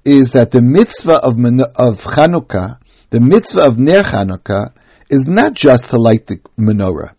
is 0.05 0.33
that 0.33 0.50
the 0.50 0.61
mitzvah 0.61 1.24
of, 1.24 1.38
of 1.76 2.05
Hanukkah, 2.05 2.78
the 3.09 3.20
mitzvah 3.20 3.62
of 3.62 3.78
Ner 3.78 4.02
Hanukkah, 4.02 4.74
is 5.12 5.29
not 5.29 5.53
just 5.53 5.90
to 5.90 5.98
light 6.01 6.27
the 6.27 6.38
menorah, 6.59 7.14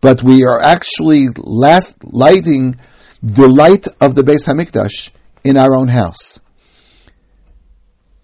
but 0.00 0.22
we 0.22 0.44
are 0.44 0.58
actually 0.60 1.28
last 1.36 1.94
lighting 2.02 2.74
the 3.22 3.46
light 3.46 3.86
of 4.00 4.14
the 4.14 4.22
Beis 4.22 4.46
Hamikdash 4.46 5.10
in 5.44 5.58
our 5.58 5.74
own 5.76 5.88
house. 5.88 6.40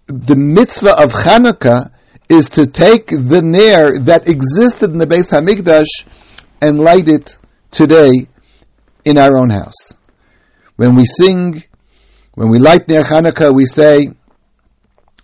The 0.06 0.36
mitzvah 0.36 0.96
of 0.98 1.12
Hanukkah 1.12 1.92
is 2.30 2.48
to 2.50 2.66
take 2.66 3.08
the 3.08 3.42
nair 3.42 3.98
that 4.00 4.26
existed 4.26 4.90
in 4.90 4.98
the 4.98 5.06
Beis 5.06 5.30
Hamikdash 5.30 6.06
and 6.62 6.78
light 6.78 7.06
it 7.08 7.36
today 7.70 8.10
in 9.04 9.18
our 9.18 9.36
own 9.36 9.50
house. 9.50 9.92
When 10.76 10.96
we 10.96 11.04
sing, 11.04 11.62
when 12.34 12.48
we 12.48 12.58
light 12.58 12.88
Ner 12.88 13.02
Hanukkah, 13.02 13.54
we 13.54 13.66
say, 13.66 14.06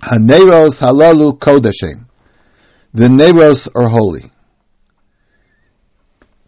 Haneros 0.02 0.80
halalu 0.80 1.38
kodashim. 1.38 2.09
The 2.92 3.06
Neros 3.08 3.68
are 3.74 3.88
holy. 3.88 4.30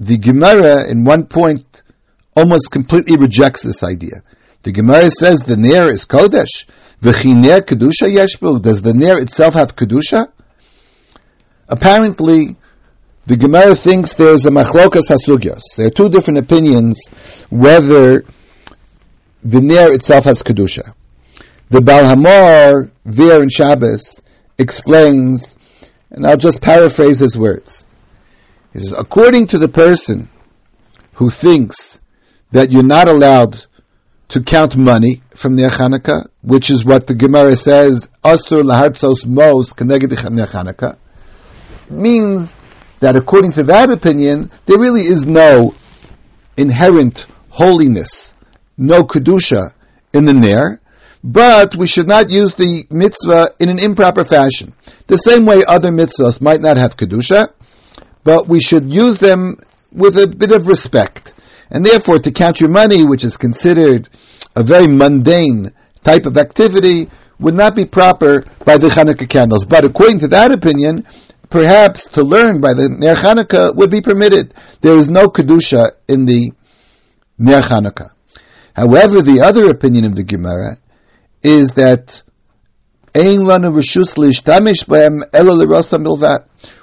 The 0.01 0.19
Gemara, 0.19 0.91
in 0.91 1.05
one 1.05 1.27
point, 1.27 1.83
almost 2.37 2.71
completely 2.73 3.17
rejects 3.17 3.63
this 3.63 3.83
idea. 3.83 4.23
The 4.63 4.73
Gemara 4.73 5.11
says 5.11 5.41
the 5.41 5.57
Ner 5.57 5.87
is 5.87 6.05
Kodesh. 6.05 6.67
V'chiner 7.01 7.61
Kedusha 7.61 8.09
Yeshbu. 8.09 8.63
Does 8.63 8.83
the 8.83 8.95
Ner 8.95 9.19
itself 9.21 9.55
have 9.55 9.77
Kedusha? 9.77 10.33
Apparently, 11.69 12.57
the 13.27 13.37
Gemara 13.37 13.77
thinks 13.77 14.15
there's 14.15 14.47
a 14.47 14.51
machlokas 14.51 15.09
hasugyos. 15.09 15.63
There 15.77 15.87
are 15.87 15.91
two 15.91 16.09
different 16.09 16.39
opinions 16.39 17.07
whether 17.51 18.25
the 19.45 19.61
Ner 19.61 19.93
itself 19.93 20.25
has 20.25 20.43
Kedusha. 20.43 20.95
The 21.71 21.81
Baal 21.81 22.03
HaMaor, 22.03 22.91
there 23.05 23.43
in 23.43 23.49
Shabbos, 23.49 24.21
explains, 24.59 25.57
and 26.13 26.27
I'll 26.27 26.37
just 26.37 26.61
paraphrase 26.61 27.19
his 27.19 27.37
words. 27.37 27.85
He 28.73 28.79
says, 28.79 28.93
according 28.93 29.49
to 29.49 29.59
the 29.59 29.69
person 29.69 30.29
who 31.15 31.31
thinks 31.31 31.99
that 32.53 32.71
you're 32.71 32.83
not 32.83 33.09
allowed 33.09 33.65
to 34.29 34.43
count 34.43 34.77
money 34.77 35.23
from 35.35 35.57
the 35.57 35.65
Chanukah, 35.65 36.29
which 36.43 36.71
is 36.71 36.85
what 36.85 37.07
the 37.07 37.15
Gemara 37.15 37.57
says, 37.57 38.09
Asur 38.25 38.63
lahartzos 38.63 39.27
mos 39.27 39.73
keneged 39.73 40.13
Chanukah, 40.13 40.97
means 41.91 42.61
that 43.01 43.17
according 43.17 43.53
to 43.53 43.63
that 43.65 43.91
opinion, 43.91 44.51
there 44.67 44.79
really 44.79 45.03
is 45.03 45.27
no 45.27 45.75
inherent 46.57 47.27
holiness, 47.49 48.35
no 48.77 49.03
kedusha 49.03 49.73
in 50.13 50.25
the 50.25 50.35
ner, 50.35 50.81
but 51.25 51.77
we 51.77 51.87
should 51.87 52.09
not 52.09 52.31
use 52.31 52.55
the 52.55 52.85
mitzvah 52.91 53.53
in 53.61 53.69
an 53.69 53.79
improper 53.79 54.25
fashion. 54.25 54.73
The 55.07 55.17
same 55.17 55.47
way 55.47 55.63
other 55.67 55.91
mitzvahs 55.91 56.41
might 56.41 56.61
not 56.61 56.77
have 56.77 56.97
kedusha, 56.97 57.53
but 58.25 58.49
we 58.49 58.61
should 58.61 58.93
use 58.93 59.19
them 59.19 59.57
with 59.93 60.19
a 60.19 60.27
bit 60.27 60.53
of 60.53 60.69
respect. 60.69 61.35
And 61.71 61.87
therefore, 61.87 62.19
to 62.19 62.31
count 62.31 62.61
your 62.61 62.71
money, 62.71 63.05
which 63.05 63.25
is 63.25 63.37
considered 63.37 64.09
a 64.55 64.63
very 64.63 64.87
mundane 64.87 65.73
type 66.03 66.27
of 66.27 66.37
activity, 66.37 67.09
would 67.39 67.55
not 67.55 67.75
be 67.75 67.87
proper 67.87 68.45
by 68.65 68.77
the 68.79 68.89
Hanukkah 68.89 69.29
candles. 69.29 69.65
But 69.65 69.85
according 69.85 70.21
to 70.21 70.29
that 70.29 70.53
opinion, 70.53 71.07
perhaps 71.51 72.09
to 72.09 72.23
learn 72.23 72.61
by 72.61 72.75
the 72.75 72.89
Ner 72.89 73.15
Chanukah 73.15 73.75
would 73.75 73.91
be 73.91 74.01
permitted. 74.01 74.55
There 74.81 74.97
is 74.97 75.09
no 75.09 75.29
Kedusha 75.29 75.93
in 76.09 76.27
the 76.27 76.53
Ner 77.39 77.63
Chanukah. 77.63 78.11
However, 78.75 79.23
the 79.23 79.41
other 79.41 79.69
opinion 79.69 80.05
of 80.05 80.15
the 80.15 80.23
Gemara 80.23 80.77
is 81.43 81.73
that 81.73 82.23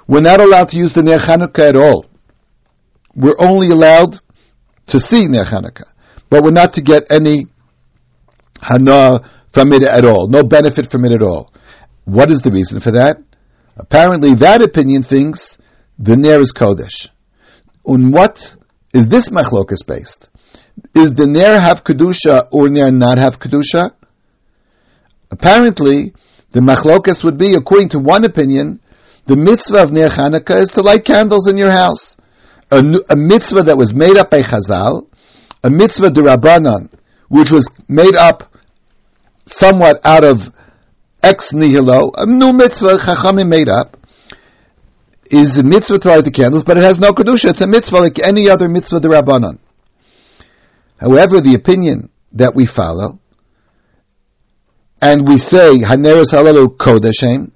we're 0.06 0.20
not 0.20 0.40
allowed 0.40 0.68
to 0.68 0.76
use 0.76 0.92
the 0.92 1.02
Ner 1.02 1.18
Chanukah 1.18 1.68
at 1.68 1.76
all. 1.76 2.06
We're 3.14 3.36
only 3.38 3.70
allowed 3.70 4.18
to 4.88 5.00
see 5.00 5.26
Ner 5.26 5.44
Chanukah, 5.44 5.88
but 6.28 6.42
we're 6.44 6.50
not 6.50 6.74
to 6.74 6.82
get 6.82 7.10
any 7.10 7.46
hana 8.60 9.22
from 9.50 9.72
it 9.72 9.82
at 9.82 10.04
all, 10.04 10.28
no 10.28 10.42
benefit 10.44 10.90
from 10.90 11.04
it 11.04 11.12
at 11.12 11.22
all. 11.22 11.52
What 12.04 12.30
is 12.30 12.40
the 12.42 12.50
reason 12.50 12.80
for 12.80 12.92
that? 12.92 13.16
Apparently, 13.76 14.34
that 14.34 14.62
opinion 14.62 15.02
thinks 15.02 15.58
the 15.98 16.16
Ner 16.16 16.38
is 16.38 16.52
Kodesh. 16.52 17.08
On 17.84 18.12
what 18.12 18.54
is 18.92 19.08
this 19.08 19.30
machlokas 19.30 19.86
based? 19.86 20.28
Is 20.94 21.14
the 21.14 21.26
Ner 21.26 21.58
have 21.58 21.82
Kedusha 21.82 22.48
or 22.52 22.68
Ner 22.68 22.90
not 22.90 23.18
have 23.18 23.38
Kedusha? 23.38 23.94
Apparently, 25.30 26.12
the 26.52 26.60
machlokas 26.60 27.22
would 27.24 27.38
be, 27.38 27.54
according 27.54 27.90
to 27.90 27.98
one 27.98 28.24
opinion, 28.24 28.80
the 29.26 29.36
mitzvah 29.36 29.82
of 29.82 29.92
Ner 29.92 30.08
Chanukah 30.08 30.56
is 30.56 30.70
to 30.72 30.82
light 30.82 31.04
candles 31.04 31.46
in 31.46 31.56
your 31.56 31.70
house. 31.70 32.16
A, 32.70 32.82
a 33.08 33.16
mitzvah 33.16 33.64
that 33.64 33.76
was 33.76 33.94
made 33.94 34.16
up 34.16 34.30
by 34.30 34.42
Chazal, 34.42 35.06
a 35.62 35.70
mitzvah 35.70 36.08
derabanan, 36.08 36.90
which 37.28 37.52
was 37.52 37.68
made 37.88 38.16
up 38.16 38.52
somewhat 39.46 40.00
out 40.04 40.24
of 40.24 40.52
ex 41.22 41.52
nihilo, 41.52 42.12
a 42.16 42.26
new 42.26 42.52
mitzvah 42.52 42.96
Chachamim 42.98 43.48
made 43.48 43.68
up, 43.68 43.96
is 45.30 45.58
a 45.58 45.62
mitzvah 45.62 45.98
to 46.00 46.08
light 46.08 46.24
the 46.24 46.30
candles, 46.30 46.64
but 46.64 46.76
it 46.76 46.82
has 46.82 46.98
no 46.98 47.12
kedusha. 47.12 47.50
It's 47.50 47.60
a 47.60 47.66
mitzvah 47.66 47.98
like 47.98 48.26
any 48.26 48.48
other 48.48 48.68
mitzvah 48.68 49.00
rabbanon. 49.00 49.58
However, 50.98 51.40
the 51.40 51.54
opinion 51.54 52.10
that 52.32 52.54
we 52.54 52.66
follow, 52.66 53.20
and 55.00 55.26
we 55.26 55.38
say 55.38 55.78
haneros 55.78 56.32
halalu 56.32 56.76
kodeshem, 56.76 57.50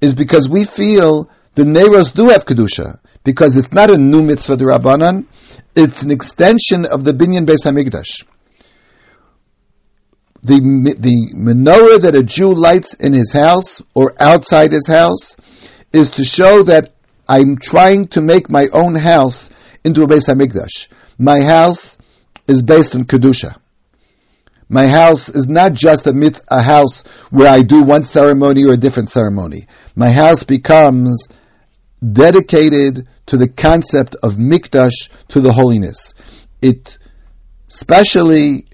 is 0.00 0.14
because 0.14 0.48
we 0.48 0.64
feel 0.64 1.30
the 1.54 1.64
neros 1.64 2.12
do 2.14 2.28
have 2.28 2.44
kedusha 2.44 2.98
because 3.24 3.56
it's 3.56 3.72
not 3.72 3.90
a 3.90 3.98
new 3.98 4.22
mitzvah 4.22 4.56
rabbanon; 4.56 5.26
it's 5.74 6.02
an 6.02 6.10
extension 6.10 6.84
of 6.84 7.04
the 7.04 7.12
binyan 7.12 7.46
beis 7.46 7.64
hamikdash 7.64 8.24
the 10.42 10.94
the 10.98 11.32
menorah 11.34 12.00
that 12.00 12.14
a 12.14 12.22
Jew 12.22 12.54
lights 12.54 12.94
in 12.94 13.12
his 13.12 13.32
house 13.32 13.82
or 13.94 14.14
outside 14.20 14.72
his 14.72 14.86
house 14.86 15.36
is 15.92 16.10
to 16.10 16.24
show 16.24 16.62
that 16.64 16.92
I'm 17.28 17.56
trying 17.58 18.06
to 18.08 18.20
make 18.20 18.48
my 18.48 18.68
own 18.72 18.94
house 18.94 19.50
into 19.84 20.02
a 20.02 20.06
Beis 20.06 20.28
Hamikdash. 20.28 20.88
My 21.18 21.42
house 21.42 21.98
is 22.46 22.62
based 22.62 22.94
on 22.94 23.04
Kedusha. 23.04 23.56
My 24.68 24.86
house 24.86 25.28
is 25.28 25.46
not 25.48 25.72
just 25.72 26.06
a, 26.06 26.12
mit, 26.12 26.40
a 26.48 26.62
house 26.62 27.04
where 27.30 27.48
I 27.48 27.62
do 27.62 27.82
one 27.82 28.04
ceremony 28.04 28.64
or 28.64 28.72
a 28.72 28.76
different 28.76 29.10
ceremony. 29.10 29.66
My 29.96 30.10
house 30.10 30.44
becomes 30.44 31.28
dedicated 32.00 33.08
to 33.26 33.36
the 33.36 33.48
concept 33.48 34.16
of 34.22 34.34
mikdash, 34.34 35.08
to 35.28 35.40
the 35.40 35.52
holiness. 35.52 36.14
It 36.60 36.98
specially 37.68 38.66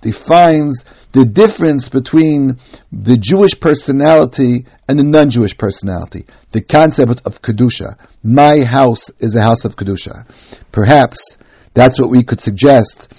defines 0.00 0.84
the 1.12 1.24
difference 1.24 1.88
between 1.88 2.58
the 2.90 3.16
Jewish 3.16 3.58
personality 3.58 4.66
and 4.88 4.98
the 4.98 5.04
non-Jewish 5.04 5.58
personality. 5.58 6.26
The 6.52 6.62
concept 6.62 7.22
of 7.24 7.42
Kedusha. 7.42 7.96
My 8.22 8.60
house 8.60 9.10
is 9.18 9.34
a 9.34 9.42
house 9.42 9.64
of 9.64 9.76
Kedusha. 9.76 10.26
Perhaps 10.70 11.36
that's 11.74 12.00
what 12.00 12.10
we 12.10 12.22
could 12.22 12.40
suggest 12.40 13.12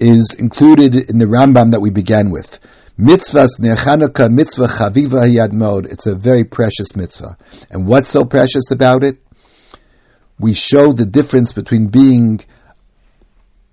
is 0.00 0.34
included 0.38 0.94
in 0.94 1.18
the 1.18 1.26
Rambam 1.26 1.72
that 1.72 1.80
we 1.80 1.90
began 1.90 2.30
with. 2.30 2.58
Mitzvahs 2.98 3.58
Nechanukah 3.60 4.30
Mitzvah 4.30 4.66
Chaviva 4.66 5.28
Yad 5.28 5.52
Mod. 5.52 5.86
It's 5.86 6.06
a 6.06 6.14
very 6.14 6.44
precious 6.44 6.96
mitzvah. 6.96 7.36
And 7.70 7.86
what's 7.86 8.10
so 8.10 8.24
precious 8.24 8.70
about 8.70 9.04
it? 9.04 9.18
We 10.38 10.54
show 10.54 10.92
the 10.92 11.06
difference 11.06 11.52
between 11.52 11.88
being 11.88 12.40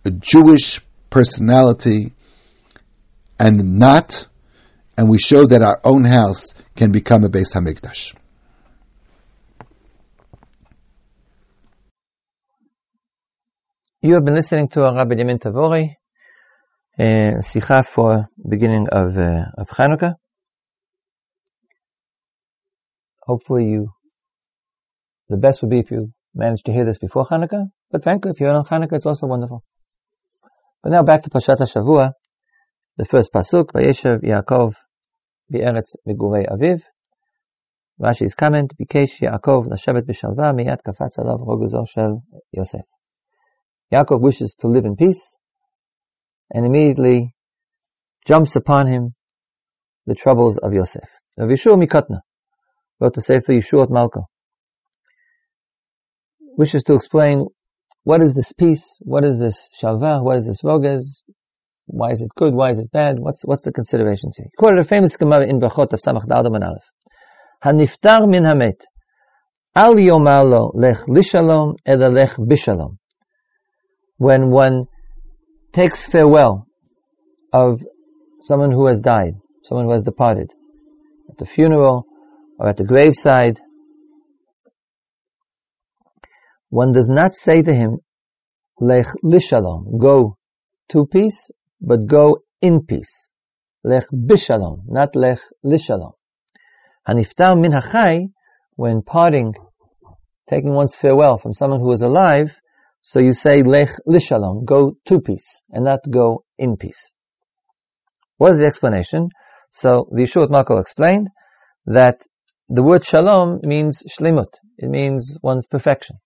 a 0.06 0.12
Jewish 0.12 0.82
personality 1.10 2.14
and 3.40 3.78
not, 3.80 4.28
and 4.98 5.10
we 5.10 5.18
show 5.18 5.46
that 5.46 5.62
our 5.62 5.80
own 5.84 6.04
house 6.06 6.54
can 6.76 6.92
become 6.92 7.24
a 7.24 7.30
Beis 7.30 7.54
Hamikdash. 7.54 8.14
You 14.02 14.14
have 14.14 14.24
been 14.26 14.36
listening 14.36 14.70
to 14.70 14.82
Rabbi 14.82 15.16
Yamin 15.16 15.40
Tavori, 15.40 15.96
uh, 17.00 17.84
for 17.84 18.28
beginning 18.50 18.88
of, 18.92 19.18
uh, 19.18 19.46
of 19.58 19.68
Chanukah. 19.70 20.16
Hopefully 23.22 23.66
you, 23.66 23.92
the 25.30 25.38
best 25.38 25.62
would 25.62 25.70
be 25.70 25.80
if 25.80 25.92
you 25.92 26.12
manage 26.34 26.64
to 26.64 26.72
hear 26.72 26.86
this 26.86 27.00
before 27.00 27.26
Chanukah, 27.26 27.68
but 27.92 28.04
frankly, 28.04 28.32
if 28.32 28.40
you're 28.40 28.50
on 28.50 28.64
Chanukah, 28.64 28.94
it's 28.94 29.06
also 29.06 29.28
wonderful. 29.28 29.64
But 30.82 30.92
now 30.92 31.04
back 31.04 31.24
to 31.24 31.30
Pashat 31.30 31.58
Shavua, 31.58 32.14
the 32.98 33.06
first 33.06 33.32
pasuk, 33.32 33.72
Vayeshev 33.74 34.24
Yaakov 34.24 34.74
Be'eretz 35.52 35.96
Megurei 36.08 36.48
Aviv. 36.48 36.82
Rashi's 38.02 38.34
comment, 38.34 38.74
Bikesh 38.80 39.22
Yaakov 39.22 39.68
Lashevet 39.68 40.02
B'Shalva 40.02 40.54
Miyat 40.54 40.80
Kafatz 40.86 41.18
Alav 41.18 41.46
Roguzo 41.46 41.88
Shel 41.88 42.24
Yosef. 42.52 42.82
Yaakov 43.94 44.20
wishes 44.20 44.56
to 44.60 44.68
live 44.68 44.86
in 44.86 44.96
peace, 44.96 45.37
and 46.52 46.66
immediately 46.66 47.34
jumps 48.28 48.56
upon 48.56 48.88
him 48.88 49.14
the 50.06 50.16
troubles 50.16 50.58
of 50.58 50.74
Yosef. 50.74 51.10
Rav 51.38 51.50
Yeshua 51.50 51.82
Mikotna 51.82 52.20
wrote 53.00 53.14
the 53.14 53.22
Sefer 53.22 53.54
Yeshuot 53.54 53.90
Malko. 53.90 54.24
Wishes 56.58 56.84
to 56.84 56.96
explain 56.96 57.46
what 58.04 58.22
is 58.22 58.34
this 58.34 58.54
peace, 58.54 58.98
what 59.02 59.24
is 59.24 59.38
this 59.38 59.70
shalva, 59.82 60.24
what 60.24 60.38
is 60.38 60.48
this 60.48 60.64
rogez, 60.64 61.24
why 61.86 62.12
is 62.12 62.22
it 62.22 62.30
good, 62.36 62.54
why 62.54 62.72
is 62.72 62.80
it 62.80 62.92
bad, 62.92 63.20
what's, 63.20 63.44
what's 63.46 63.64
the 63.64 63.72
considerations 63.72 64.38
here. 64.38 64.46
He 64.46 64.56
quoted 64.58 64.80
a 64.80 64.84
famous 64.84 65.16
Gemara 65.18 65.46
in 65.46 65.60
Brachot 65.60 65.94
of 65.94 66.00
Samach 66.00 66.26
Daldo 66.26 66.56
and 66.56 66.64
Aleph. 66.64 66.84
Haniftar 67.64 68.28
min 68.28 68.44
hamet, 68.44 68.82
al 69.76 69.96
yomar 69.96 70.50
lo 70.50 70.72
lech 70.74 71.06
lishalom 71.08 71.76
ela 71.86 72.08
lech 72.10 72.36
bishalom. 72.38 72.98
When 74.18 74.50
one 74.50 74.88
takes 75.72 76.02
farewell 76.02 76.68
of 77.54 77.84
someone 78.42 78.72
who 78.72 78.88
has 78.88 79.00
died, 79.00 79.36
someone 79.64 79.86
who 79.86 79.92
has 79.92 80.04
departed, 80.04 80.54
at 81.30 81.38
the 81.38 81.46
funeral 81.46 82.06
or 82.60 82.68
at 82.68 82.78
the 82.78 82.84
graveside, 82.84 83.60
one 86.70 86.92
does 86.92 87.10
not 87.10 87.34
say 87.34 87.62
to 87.62 87.74
him, 87.74 88.00
Lech 88.80 89.08
lishalom, 89.24 90.00
go 90.00 90.38
to 90.90 91.06
peace, 91.08 91.50
but 91.82 92.06
go 92.06 92.40
in 92.62 92.86
peace. 92.86 93.32
Lech 93.84 94.08
bishalom, 94.12 94.82
not 94.88 95.16
lech 95.16 95.40
lishalom. 95.66 96.14
Haniftar 97.08 97.60
min 97.60 97.72
hachai, 97.72 98.28
when 98.76 99.02
parting, 99.02 99.56
taking 100.50 100.74
one's 100.74 100.96
farewell 100.96 101.38
from 101.38 101.54
someone 101.54 101.80
who 101.80 101.92
is 101.92 102.02
alive, 102.02 102.60
so 103.02 103.20
you 103.20 103.34
say 103.34 103.64
lech 103.64 103.90
lishalom, 104.08 104.66
go 104.66 104.98
to 105.06 105.20
peace, 105.22 105.62
and 105.70 105.86
not 105.86 106.00
go 106.10 106.44
in 106.58 106.78
peace. 106.78 107.12
What 108.38 108.52
is 108.52 108.60
the 108.60 108.66
explanation? 108.66 109.30
So 109.72 110.08
the 110.12 110.24
Yeshuot 110.24 110.50
Malko 110.50 110.80
explained 110.80 111.30
that 111.86 112.22
the 112.70 112.84
word 112.84 113.04
shalom 113.04 113.60
means 113.64 114.04
shlimut. 114.10 114.54
It 114.78 114.90
means 114.90 115.38
one's 115.42 115.68
perfection. 115.68 116.18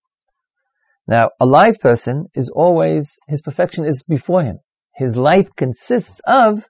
Now, 1.08 1.30
a 1.40 1.46
live 1.46 1.80
person 1.80 2.28
is 2.34 2.50
always, 2.50 3.18
his 3.28 3.42
perfection 3.42 3.86
is 3.86 4.04
before 4.04 4.44
him. 4.44 4.60
His 4.96 5.16
life 5.16 5.50
consists 5.56 6.22
of 6.26 6.64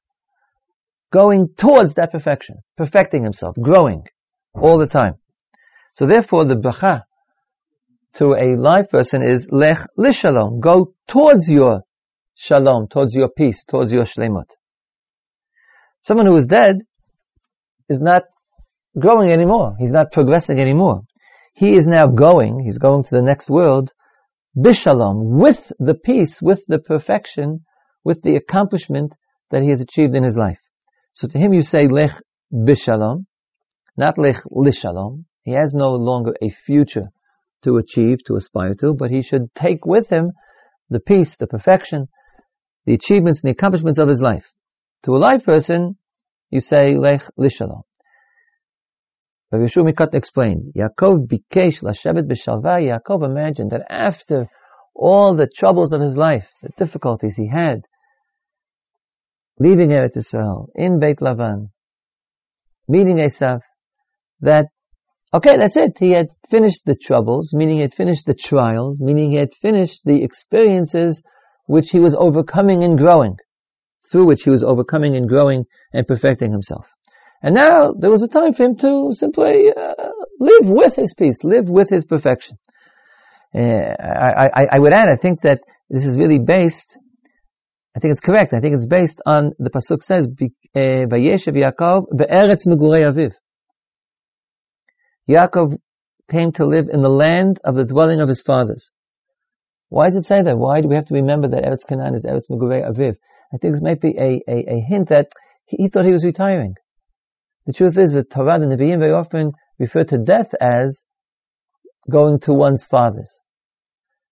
going 1.11 1.49
towards 1.57 1.95
that 1.95 2.11
perfection, 2.11 2.57
perfecting 2.77 3.23
himself, 3.23 3.55
growing 3.61 4.03
all 4.53 4.77
the 4.77 4.87
time. 4.87 5.15
So 5.95 6.05
therefore, 6.05 6.45
the 6.45 6.55
bracha 6.55 7.03
to 8.15 8.33
a 8.33 8.55
live 8.57 8.89
person 8.89 9.21
is 9.21 9.49
lech 9.51 9.87
lishalom. 9.97 10.59
Go 10.59 10.93
towards 11.07 11.49
your 11.49 11.81
shalom, 12.35 12.87
towards 12.87 13.15
your 13.15 13.29
peace, 13.29 13.63
towards 13.63 13.91
your 13.91 14.03
shlemut. 14.03 14.49
Someone 16.03 16.25
who 16.25 16.35
is 16.35 16.47
dead 16.47 16.79
is 17.87 18.01
not 18.01 18.23
growing 18.99 19.31
anymore. 19.31 19.75
He's 19.79 19.91
not 19.91 20.11
progressing 20.11 20.59
anymore. 20.59 21.03
He 21.53 21.75
is 21.75 21.87
now 21.87 22.07
going, 22.07 22.61
he's 22.63 22.77
going 22.77 23.03
to 23.03 23.09
the 23.11 23.21
next 23.21 23.49
world, 23.49 23.91
bishalom, 24.57 25.39
with 25.39 25.71
the 25.79 25.95
peace, 25.95 26.41
with 26.41 26.65
the 26.67 26.79
perfection, 26.79 27.65
with 28.03 28.21
the 28.21 28.35
accomplishment 28.35 29.15
that 29.51 29.61
he 29.61 29.69
has 29.69 29.81
achieved 29.81 30.15
in 30.15 30.23
his 30.23 30.37
life. 30.37 30.59
So 31.13 31.27
to 31.27 31.37
him 31.37 31.53
you 31.53 31.61
say 31.61 31.87
lech 31.87 32.15
bishalom, 32.53 33.25
not 33.97 34.17
lech 34.17 34.37
lishalom. 34.51 35.25
He 35.43 35.51
has 35.51 35.73
no 35.73 35.91
longer 35.91 36.33
a 36.41 36.49
future 36.49 37.11
to 37.63 37.77
achieve, 37.77 38.23
to 38.25 38.35
aspire 38.35 38.75
to, 38.75 38.93
but 38.93 39.11
he 39.11 39.21
should 39.21 39.53
take 39.55 39.85
with 39.85 40.09
him 40.09 40.31
the 40.89 40.99
peace, 40.99 41.37
the 41.37 41.47
perfection, 41.47 42.07
the 42.85 42.93
achievements 42.93 43.41
and 43.41 43.49
the 43.49 43.53
accomplishments 43.53 43.99
of 43.99 44.07
his 44.07 44.21
life. 44.21 44.53
To 45.03 45.11
a 45.11 45.17
live 45.17 45.43
person, 45.43 45.97
you 46.49 46.59
say, 46.59 46.97
Lech 46.97 47.23
Lishalom. 47.39 47.83
Rabbi 49.51 49.65
Yeshua 49.65 49.91
Mikot 49.91 50.13
explained, 50.13 50.73
Yaakov 50.75 51.27
bikesh 51.27 51.83
lashevet 51.83 52.27
b'shalva, 52.29 52.79
Yaakov 52.79 53.25
imagined 53.25 53.71
that 53.71 53.85
after 53.89 54.47
all 54.95 55.35
the 55.35 55.47
troubles 55.47 55.93
of 55.93 56.01
his 56.01 56.17
life, 56.17 56.47
the 56.61 56.69
difficulties 56.77 57.35
he 57.35 57.47
had, 57.47 57.81
leaving 59.59 59.89
Eretz 59.89 60.17
Israel, 60.17 60.69
in 60.75 60.99
Beit 60.99 61.19
Lavan, 61.19 61.69
meeting 62.87 63.17
Esav, 63.17 63.61
that 64.41 64.67
Okay, 65.33 65.55
that's 65.57 65.77
it. 65.77 65.97
He 65.97 66.11
had 66.11 66.27
finished 66.49 66.81
the 66.85 66.95
troubles, 66.95 67.53
meaning 67.53 67.75
he 67.75 67.81
had 67.81 67.93
finished 67.93 68.25
the 68.25 68.33
trials, 68.33 68.99
meaning 68.99 69.31
he 69.31 69.37
had 69.37 69.53
finished 69.53 70.01
the 70.03 70.23
experiences 70.23 71.23
which 71.67 71.89
he 71.89 71.99
was 71.99 72.13
overcoming 72.13 72.83
and 72.83 72.97
growing, 72.97 73.37
through 74.11 74.25
which 74.25 74.43
he 74.43 74.49
was 74.49 74.61
overcoming 74.61 75.15
and 75.15 75.29
growing 75.29 75.63
and 75.93 76.05
perfecting 76.05 76.51
himself. 76.51 76.85
And 77.41 77.55
now 77.55 77.93
there 77.97 78.09
was 78.09 78.21
a 78.23 78.27
time 78.27 78.51
for 78.51 78.63
him 78.63 78.75
to 78.79 79.13
simply 79.13 79.69
uh, 79.75 79.93
live 80.39 80.67
with 80.67 80.97
his 80.97 81.13
peace, 81.17 81.45
live 81.45 81.69
with 81.69 81.89
his 81.89 82.03
perfection. 82.03 82.57
Uh, 83.55 83.59
I, 83.59 84.49
I, 84.53 84.67
I, 84.73 84.79
would 84.79 84.93
add, 84.93 85.07
I 85.07 85.15
think 85.15 85.41
that 85.41 85.61
this 85.89 86.05
is 86.05 86.17
really 86.17 86.39
based, 86.39 86.97
I 87.95 87.99
think 87.99 88.11
it's 88.11 88.21
correct, 88.21 88.53
I 88.53 88.59
think 88.59 88.75
it's 88.75 88.85
based 88.85 89.21
on, 89.25 89.53
the 89.59 89.69
Pasuk 89.69 90.03
says, 90.03 90.27
uh, 90.27 90.79
Vayeshev 90.79 91.55
Yaakov 91.55 92.05
be'eretz 92.17 92.67
megurei 92.67 93.09
aviv. 93.09 93.31
Yaakov 95.29 95.77
came 96.29 96.51
to 96.53 96.65
live 96.65 96.87
in 96.89 97.01
the 97.01 97.09
land 97.09 97.59
of 97.63 97.75
the 97.75 97.85
dwelling 97.85 98.21
of 98.21 98.29
his 98.29 98.41
fathers. 98.41 98.89
Why 99.89 100.05
does 100.05 100.15
it 100.15 100.23
say 100.23 100.41
that? 100.41 100.57
Why 100.57 100.81
do 100.81 100.87
we 100.87 100.95
have 100.95 101.07
to 101.07 101.13
remember 101.13 101.49
that 101.49 101.63
Eretz 101.63 101.85
Canaan 101.85 102.15
is 102.15 102.25
Eretz 102.25 102.49
Megurei 102.49 102.89
Aviv? 102.89 103.17
I 103.53 103.57
think 103.57 103.73
this 103.73 103.83
might 103.83 103.99
be 103.99 104.15
a, 104.17 104.41
a, 104.47 104.75
a 104.75 104.79
hint 104.79 105.09
that 105.09 105.31
he, 105.65 105.77
he, 105.83 105.89
thought 105.89 106.05
he 106.05 106.13
was 106.13 106.23
retiring. 106.23 106.75
The 107.65 107.73
truth 107.73 107.97
is 107.97 108.13
that 108.13 108.29
Torah 108.31 108.61
and 108.61 108.71
Nevi'im 108.71 108.99
very 108.99 109.11
often 109.11 109.51
refer 109.77 110.03
to 110.05 110.17
death 110.17 110.53
as 110.61 111.03
going 112.09 112.39
to 112.41 112.53
one's 112.53 112.85
fathers. 112.85 113.29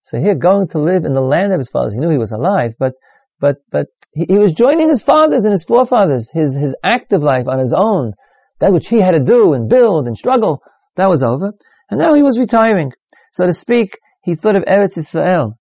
So 0.01 0.17
here, 0.17 0.35
going 0.35 0.69
to 0.69 0.79
live 0.79 1.05
in 1.05 1.13
the 1.13 1.21
land 1.21 1.51
of 1.51 1.59
his 1.59 1.69
fathers, 1.69 1.93
he 1.93 1.99
knew 1.99 2.09
he 2.09 2.17
was 2.17 2.31
alive, 2.31 2.73
but 2.79 2.93
but 3.39 3.57
but 3.69 3.87
he, 4.13 4.25
he 4.29 4.37
was 4.37 4.53
joining 4.53 4.87
his 4.87 5.01
fathers 5.01 5.43
and 5.43 5.51
his 5.51 5.65
forefathers, 5.65 6.29
his 6.31 6.55
his 6.55 6.75
active 6.83 7.21
life 7.21 7.47
on 7.47 7.59
his 7.59 7.73
own, 7.73 8.13
that 8.59 8.73
which 8.73 8.87
he 8.87 9.01
had 9.01 9.11
to 9.11 9.19
do 9.19 9.53
and 9.53 9.69
build 9.69 10.07
and 10.07 10.17
struggle. 10.17 10.61
That 10.99 11.09
was 11.09 11.23
over. 11.23 11.53
And 11.89 11.97
now 11.97 12.13
he 12.13 12.23
was 12.23 12.37
retiring. 12.37 12.91
so 13.31 13.45
to 13.45 13.53
speak, 13.53 13.97
he 14.21 14.35
thought 14.35 14.57
of 14.57 14.63
Eretz 14.65 14.97
Israel 14.97 15.57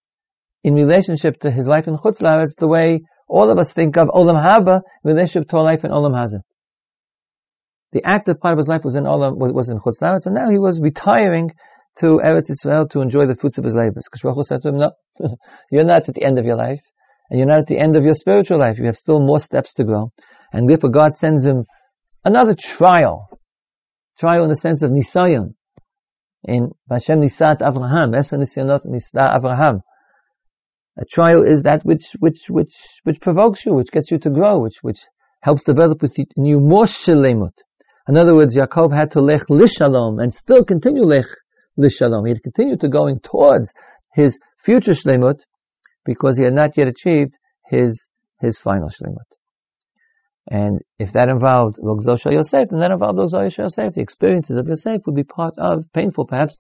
in 0.65 0.75
relationship 0.75 1.39
to 1.41 1.51
his 1.53 1.69
life 1.69 1.87
in 1.87 1.95
Chutz 1.95 2.21
La'aretz 2.21 2.57
the 2.59 2.67
way 2.67 3.03
all 3.29 3.49
of 3.49 3.57
us 3.57 3.73
think 3.73 3.97
of 3.97 4.09
Olam 4.09 4.35
Haba 4.37 4.81
in 5.05 5.15
relationship 5.15 5.49
to 5.51 5.59
our 5.59 5.63
life 5.63 5.85
in 5.85 5.93
Olam 5.93 6.13
Hazeh. 6.13 6.41
The 7.93 8.03
active 8.05 8.41
part 8.41 8.55
of 8.55 8.59
his 8.59 8.67
life 8.67 8.83
was 8.83 8.97
in 8.97 9.05
Olam, 9.05 9.37
was 9.37 9.69
in 9.69 9.79
Chutz 9.79 10.01
La'aretz, 10.03 10.27
and 10.27 10.35
now 10.35 10.51
he 10.51 10.59
was 10.59 10.81
retiring 10.81 11.53
to 11.99 12.21
Eretz 12.25 12.51
Israel 12.51 12.89
to 12.89 13.01
enjoy 13.01 13.27
the 13.27 13.37
fruits 13.37 13.59
of 13.59 13.65
his 13.65 13.75
labors. 13.75 14.09
Baruch 14.21 14.45
said 14.45 14.63
to 14.63 14.71
him, 14.71 14.79
no, 14.79 14.91
you're 15.71 15.85
not 15.85 16.09
at 16.09 16.17
the 16.17 16.25
end 16.25 16.41
of 16.41 16.47
your 16.47 16.57
life, 16.57 16.83
and 17.31 17.39
you're 17.39 17.49
not 17.49 17.61
at 17.61 17.69
the 17.69 17.79
end 17.79 17.95
of 17.95 18.03
your 18.03 18.15
spiritual 18.15 18.59
life. 18.59 18.79
You 18.79 18.87
have 18.87 18.97
still 18.97 19.21
more 19.21 19.39
steps 19.39 19.75
to 19.75 19.85
grow. 19.85 20.11
And 20.53 20.69
therefore 20.69 20.91
God 20.91 21.17
sends 21.17 21.47
him 21.47 21.65
another 22.25 22.57
trial. 22.59 23.29
Trial 24.19 24.43
in 24.43 24.51
the 24.51 24.57
sense 24.57 24.83
of 24.83 24.91
Nisayon. 24.91 25.55
In 26.45 26.73
Hashem 26.91 27.21
Nisat 27.21 27.61
Avraham, 27.61 28.17
Esa 28.17 28.37
Nisyanot 28.37 28.85
Nisa 28.85 29.19
Avraham. 29.19 29.81
A 30.99 31.05
trial 31.05 31.45
is 31.45 31.63
that 31.63 31.85
which, 31.85 32.17
which, 32.19 32.47
which, 32.49 32.75
which 33.05 33.21
provokes 33.21 33.65
you, 33.65 33.75
which 33.75 33.93
gets 33.93 34.11
you 34.11 34.19
to 34.19 34.31
grow, 34.31 34.59
which, 34.59 34.79
which 34.83 34.99
helps 35.41 35.63
develop 35.63 36.03
with 36.03 36.19
you 36.19 36.59
more 36.59 36.85
shalemut. 36.85 37.53
In 38.09 38.17
other 38.17 38.35
words, 38.35 38.57
Yaakov 38.57 38.93
had 38.93 39.13
to 39.13 39.21
lech 39.21 39.47
lishalom 39.49 40.21
and 40.21 40.35
still 40.35 40.65
continue 40.65 41.05
lech 41.05 41.27
lishalom. 41.79 42.27
He 42.27 42.31
had 42.31 42.43
continued 42.43 42.81
to 42.81 42.89
going 42.89 43.21
towards 43.21 43.73
his 44.13 44.41
future 44.57 44.93
shlemut 44.93 45.41
because 46.05 46.37
he 46.37 46.45
had 46.45 46.55
not 46.55 46.77
yet 46.77 46.89
achieved 46.89 47.39
his, 47.67 48.09
his 48.41 48.59
final 48.59 48.89
shlemut. 48.89 49.38
And 50.51 50.81
if 50.99 51.13
that 51.13 51.29
involved 51.29 51.77
rogzo 51.79 52.19
shel 52.19 52.33
Yosef, 52.33 52.71
then 52.71 52.81
that 52.81 52.91
involved 52.91 53.19
rogzo 53.19 53.53
shel 53.53 53.67
Yosef. 53.67 53.95
The 53.95 54.01
experiences 54.01 54.57
of 54.57 54.67
Yosef 54.67 55.03
would 55.05 55.15
be 55.15 55.25
part 55.25 55.55
of, 55.59 55.85
painful 55.93 56.27
perhaps, 56.27 56.59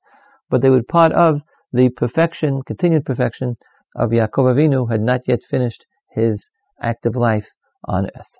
but 0.51 0.61
they 0.61 0.69
would 0.69 0.87
part 0.89 1.13
of 1.13 1.43
the 1.73 1.89
perfection, 1.89 2.63
continued 2.63 3.07
perfection 3.07 3.57
of 3.97 4.11
Yaakov 4.11 4.55
Avinu 4.55 4.91
had 4.91 5.01
not 5.01 5.23
yet 5.27 5.43
finished 5.43 5.87
his 6.11 6.51
active 6.81 7.17
life 7.17 7.49
on 7.85 8.07
earth. 8.17 8.39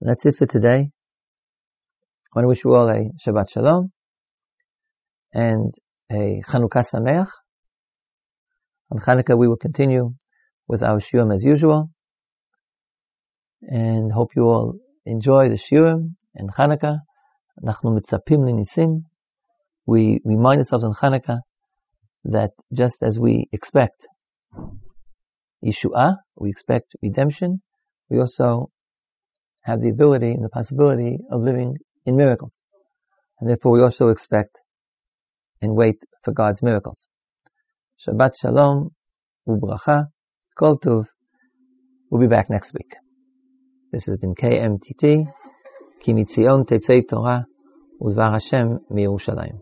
That's 0.00 0.24
it 0.26 0.36
for 0.36 0.46
today. 0.46 0.90
I 2.34 2.38
want 2.38 2.44
to 2.44 2.48
wish 2.48 2.64
you 2.64 2.74
all 2.74 2.88
a 2.88 3.10
Shabbat 3.26 3.50
Shalom 3.50 3.90
and 5.32 5.74
a 6.10 6.40
Chanukah 6.46 6.86
Sameach. 6.88 7.28
On 8.90 8.98
Chanukah 8.98 9.36
we 9.36 9.48
will 9.48 9.56
continue 9.56 10.14
with 10.67 10.83
our 10.83 10.99
Shiurim 10.99 11.33
as 11.33 11.43
usual 11.43 11.89
and 13.61 14.11
hope 14.11 14.31
you 14.35 14.43
all 14.43 14.75
enjoy 15.05 15.49
the 15.49 15.55
Shiurim 15.55 16.15
and 16.35 16.49
Chanukah. 16.53 16.97
אנחנו 17.63 17.95
מצפים 17.95 18.43
לניסים 18.43 18.89
we 19.85 20.19
remind 20.25 20.57
ourselves 20.59 20.83
on 20.83 20.93
Hanukkah 20.93 21.39
that 22.25 22.51
just 22.73 23.03
as 23.03 23.19
we 23.19 23.47
expect 23.51 24.07
Yeshua, 25.63 26.17
we 26.35 26.49
expect 26.49 26.95
redemption, 27.01 27.61
we 28.09 28.19
also 28.19 28.69
have 29.61 29.81
the 29.81 29.89
ability 29.89 30.31
and 30.31 30.43
the 30.43 30.49
possibility 30.49 31.19
of 31.31 31.41
living 31.41 31.77
in 32.05 32.15
miracles. 32.15 32.61
And 33.39 33.49
therefore 33.49 33.71
we 33.73 33.81
also 33.81 34.09
expect 34.09 34.59
and 35.61 35.75
wait 35.75 35.97
for 36.23 36.33
God's 36.33 36.61
miracles. 36.61 37.07
Shabbat 38.05 38.33
Shalom, 38.39 38.91
Ubracha, 39.47 40.07
Kol 40.58 40.76
Tuv. 40.76 41.06
We'll 42.10 42.20
be 42.20 42.26
back 42.26 42.50
next 42.50 42.74
week. 42.74 42.96
This 43.92 44.06
has 44.06 44.16
been 44.16 44.34
KMTT, 44.34 45.26
Ki 46.00 46.12
MiTzion 46.12 46.66
Tetzei 46.66 47.08
Torah, 47.08 47.46
Udvar 48.02 48.32
Hashem, 48.32 48.80
Mirushalayim. 48.90 49.60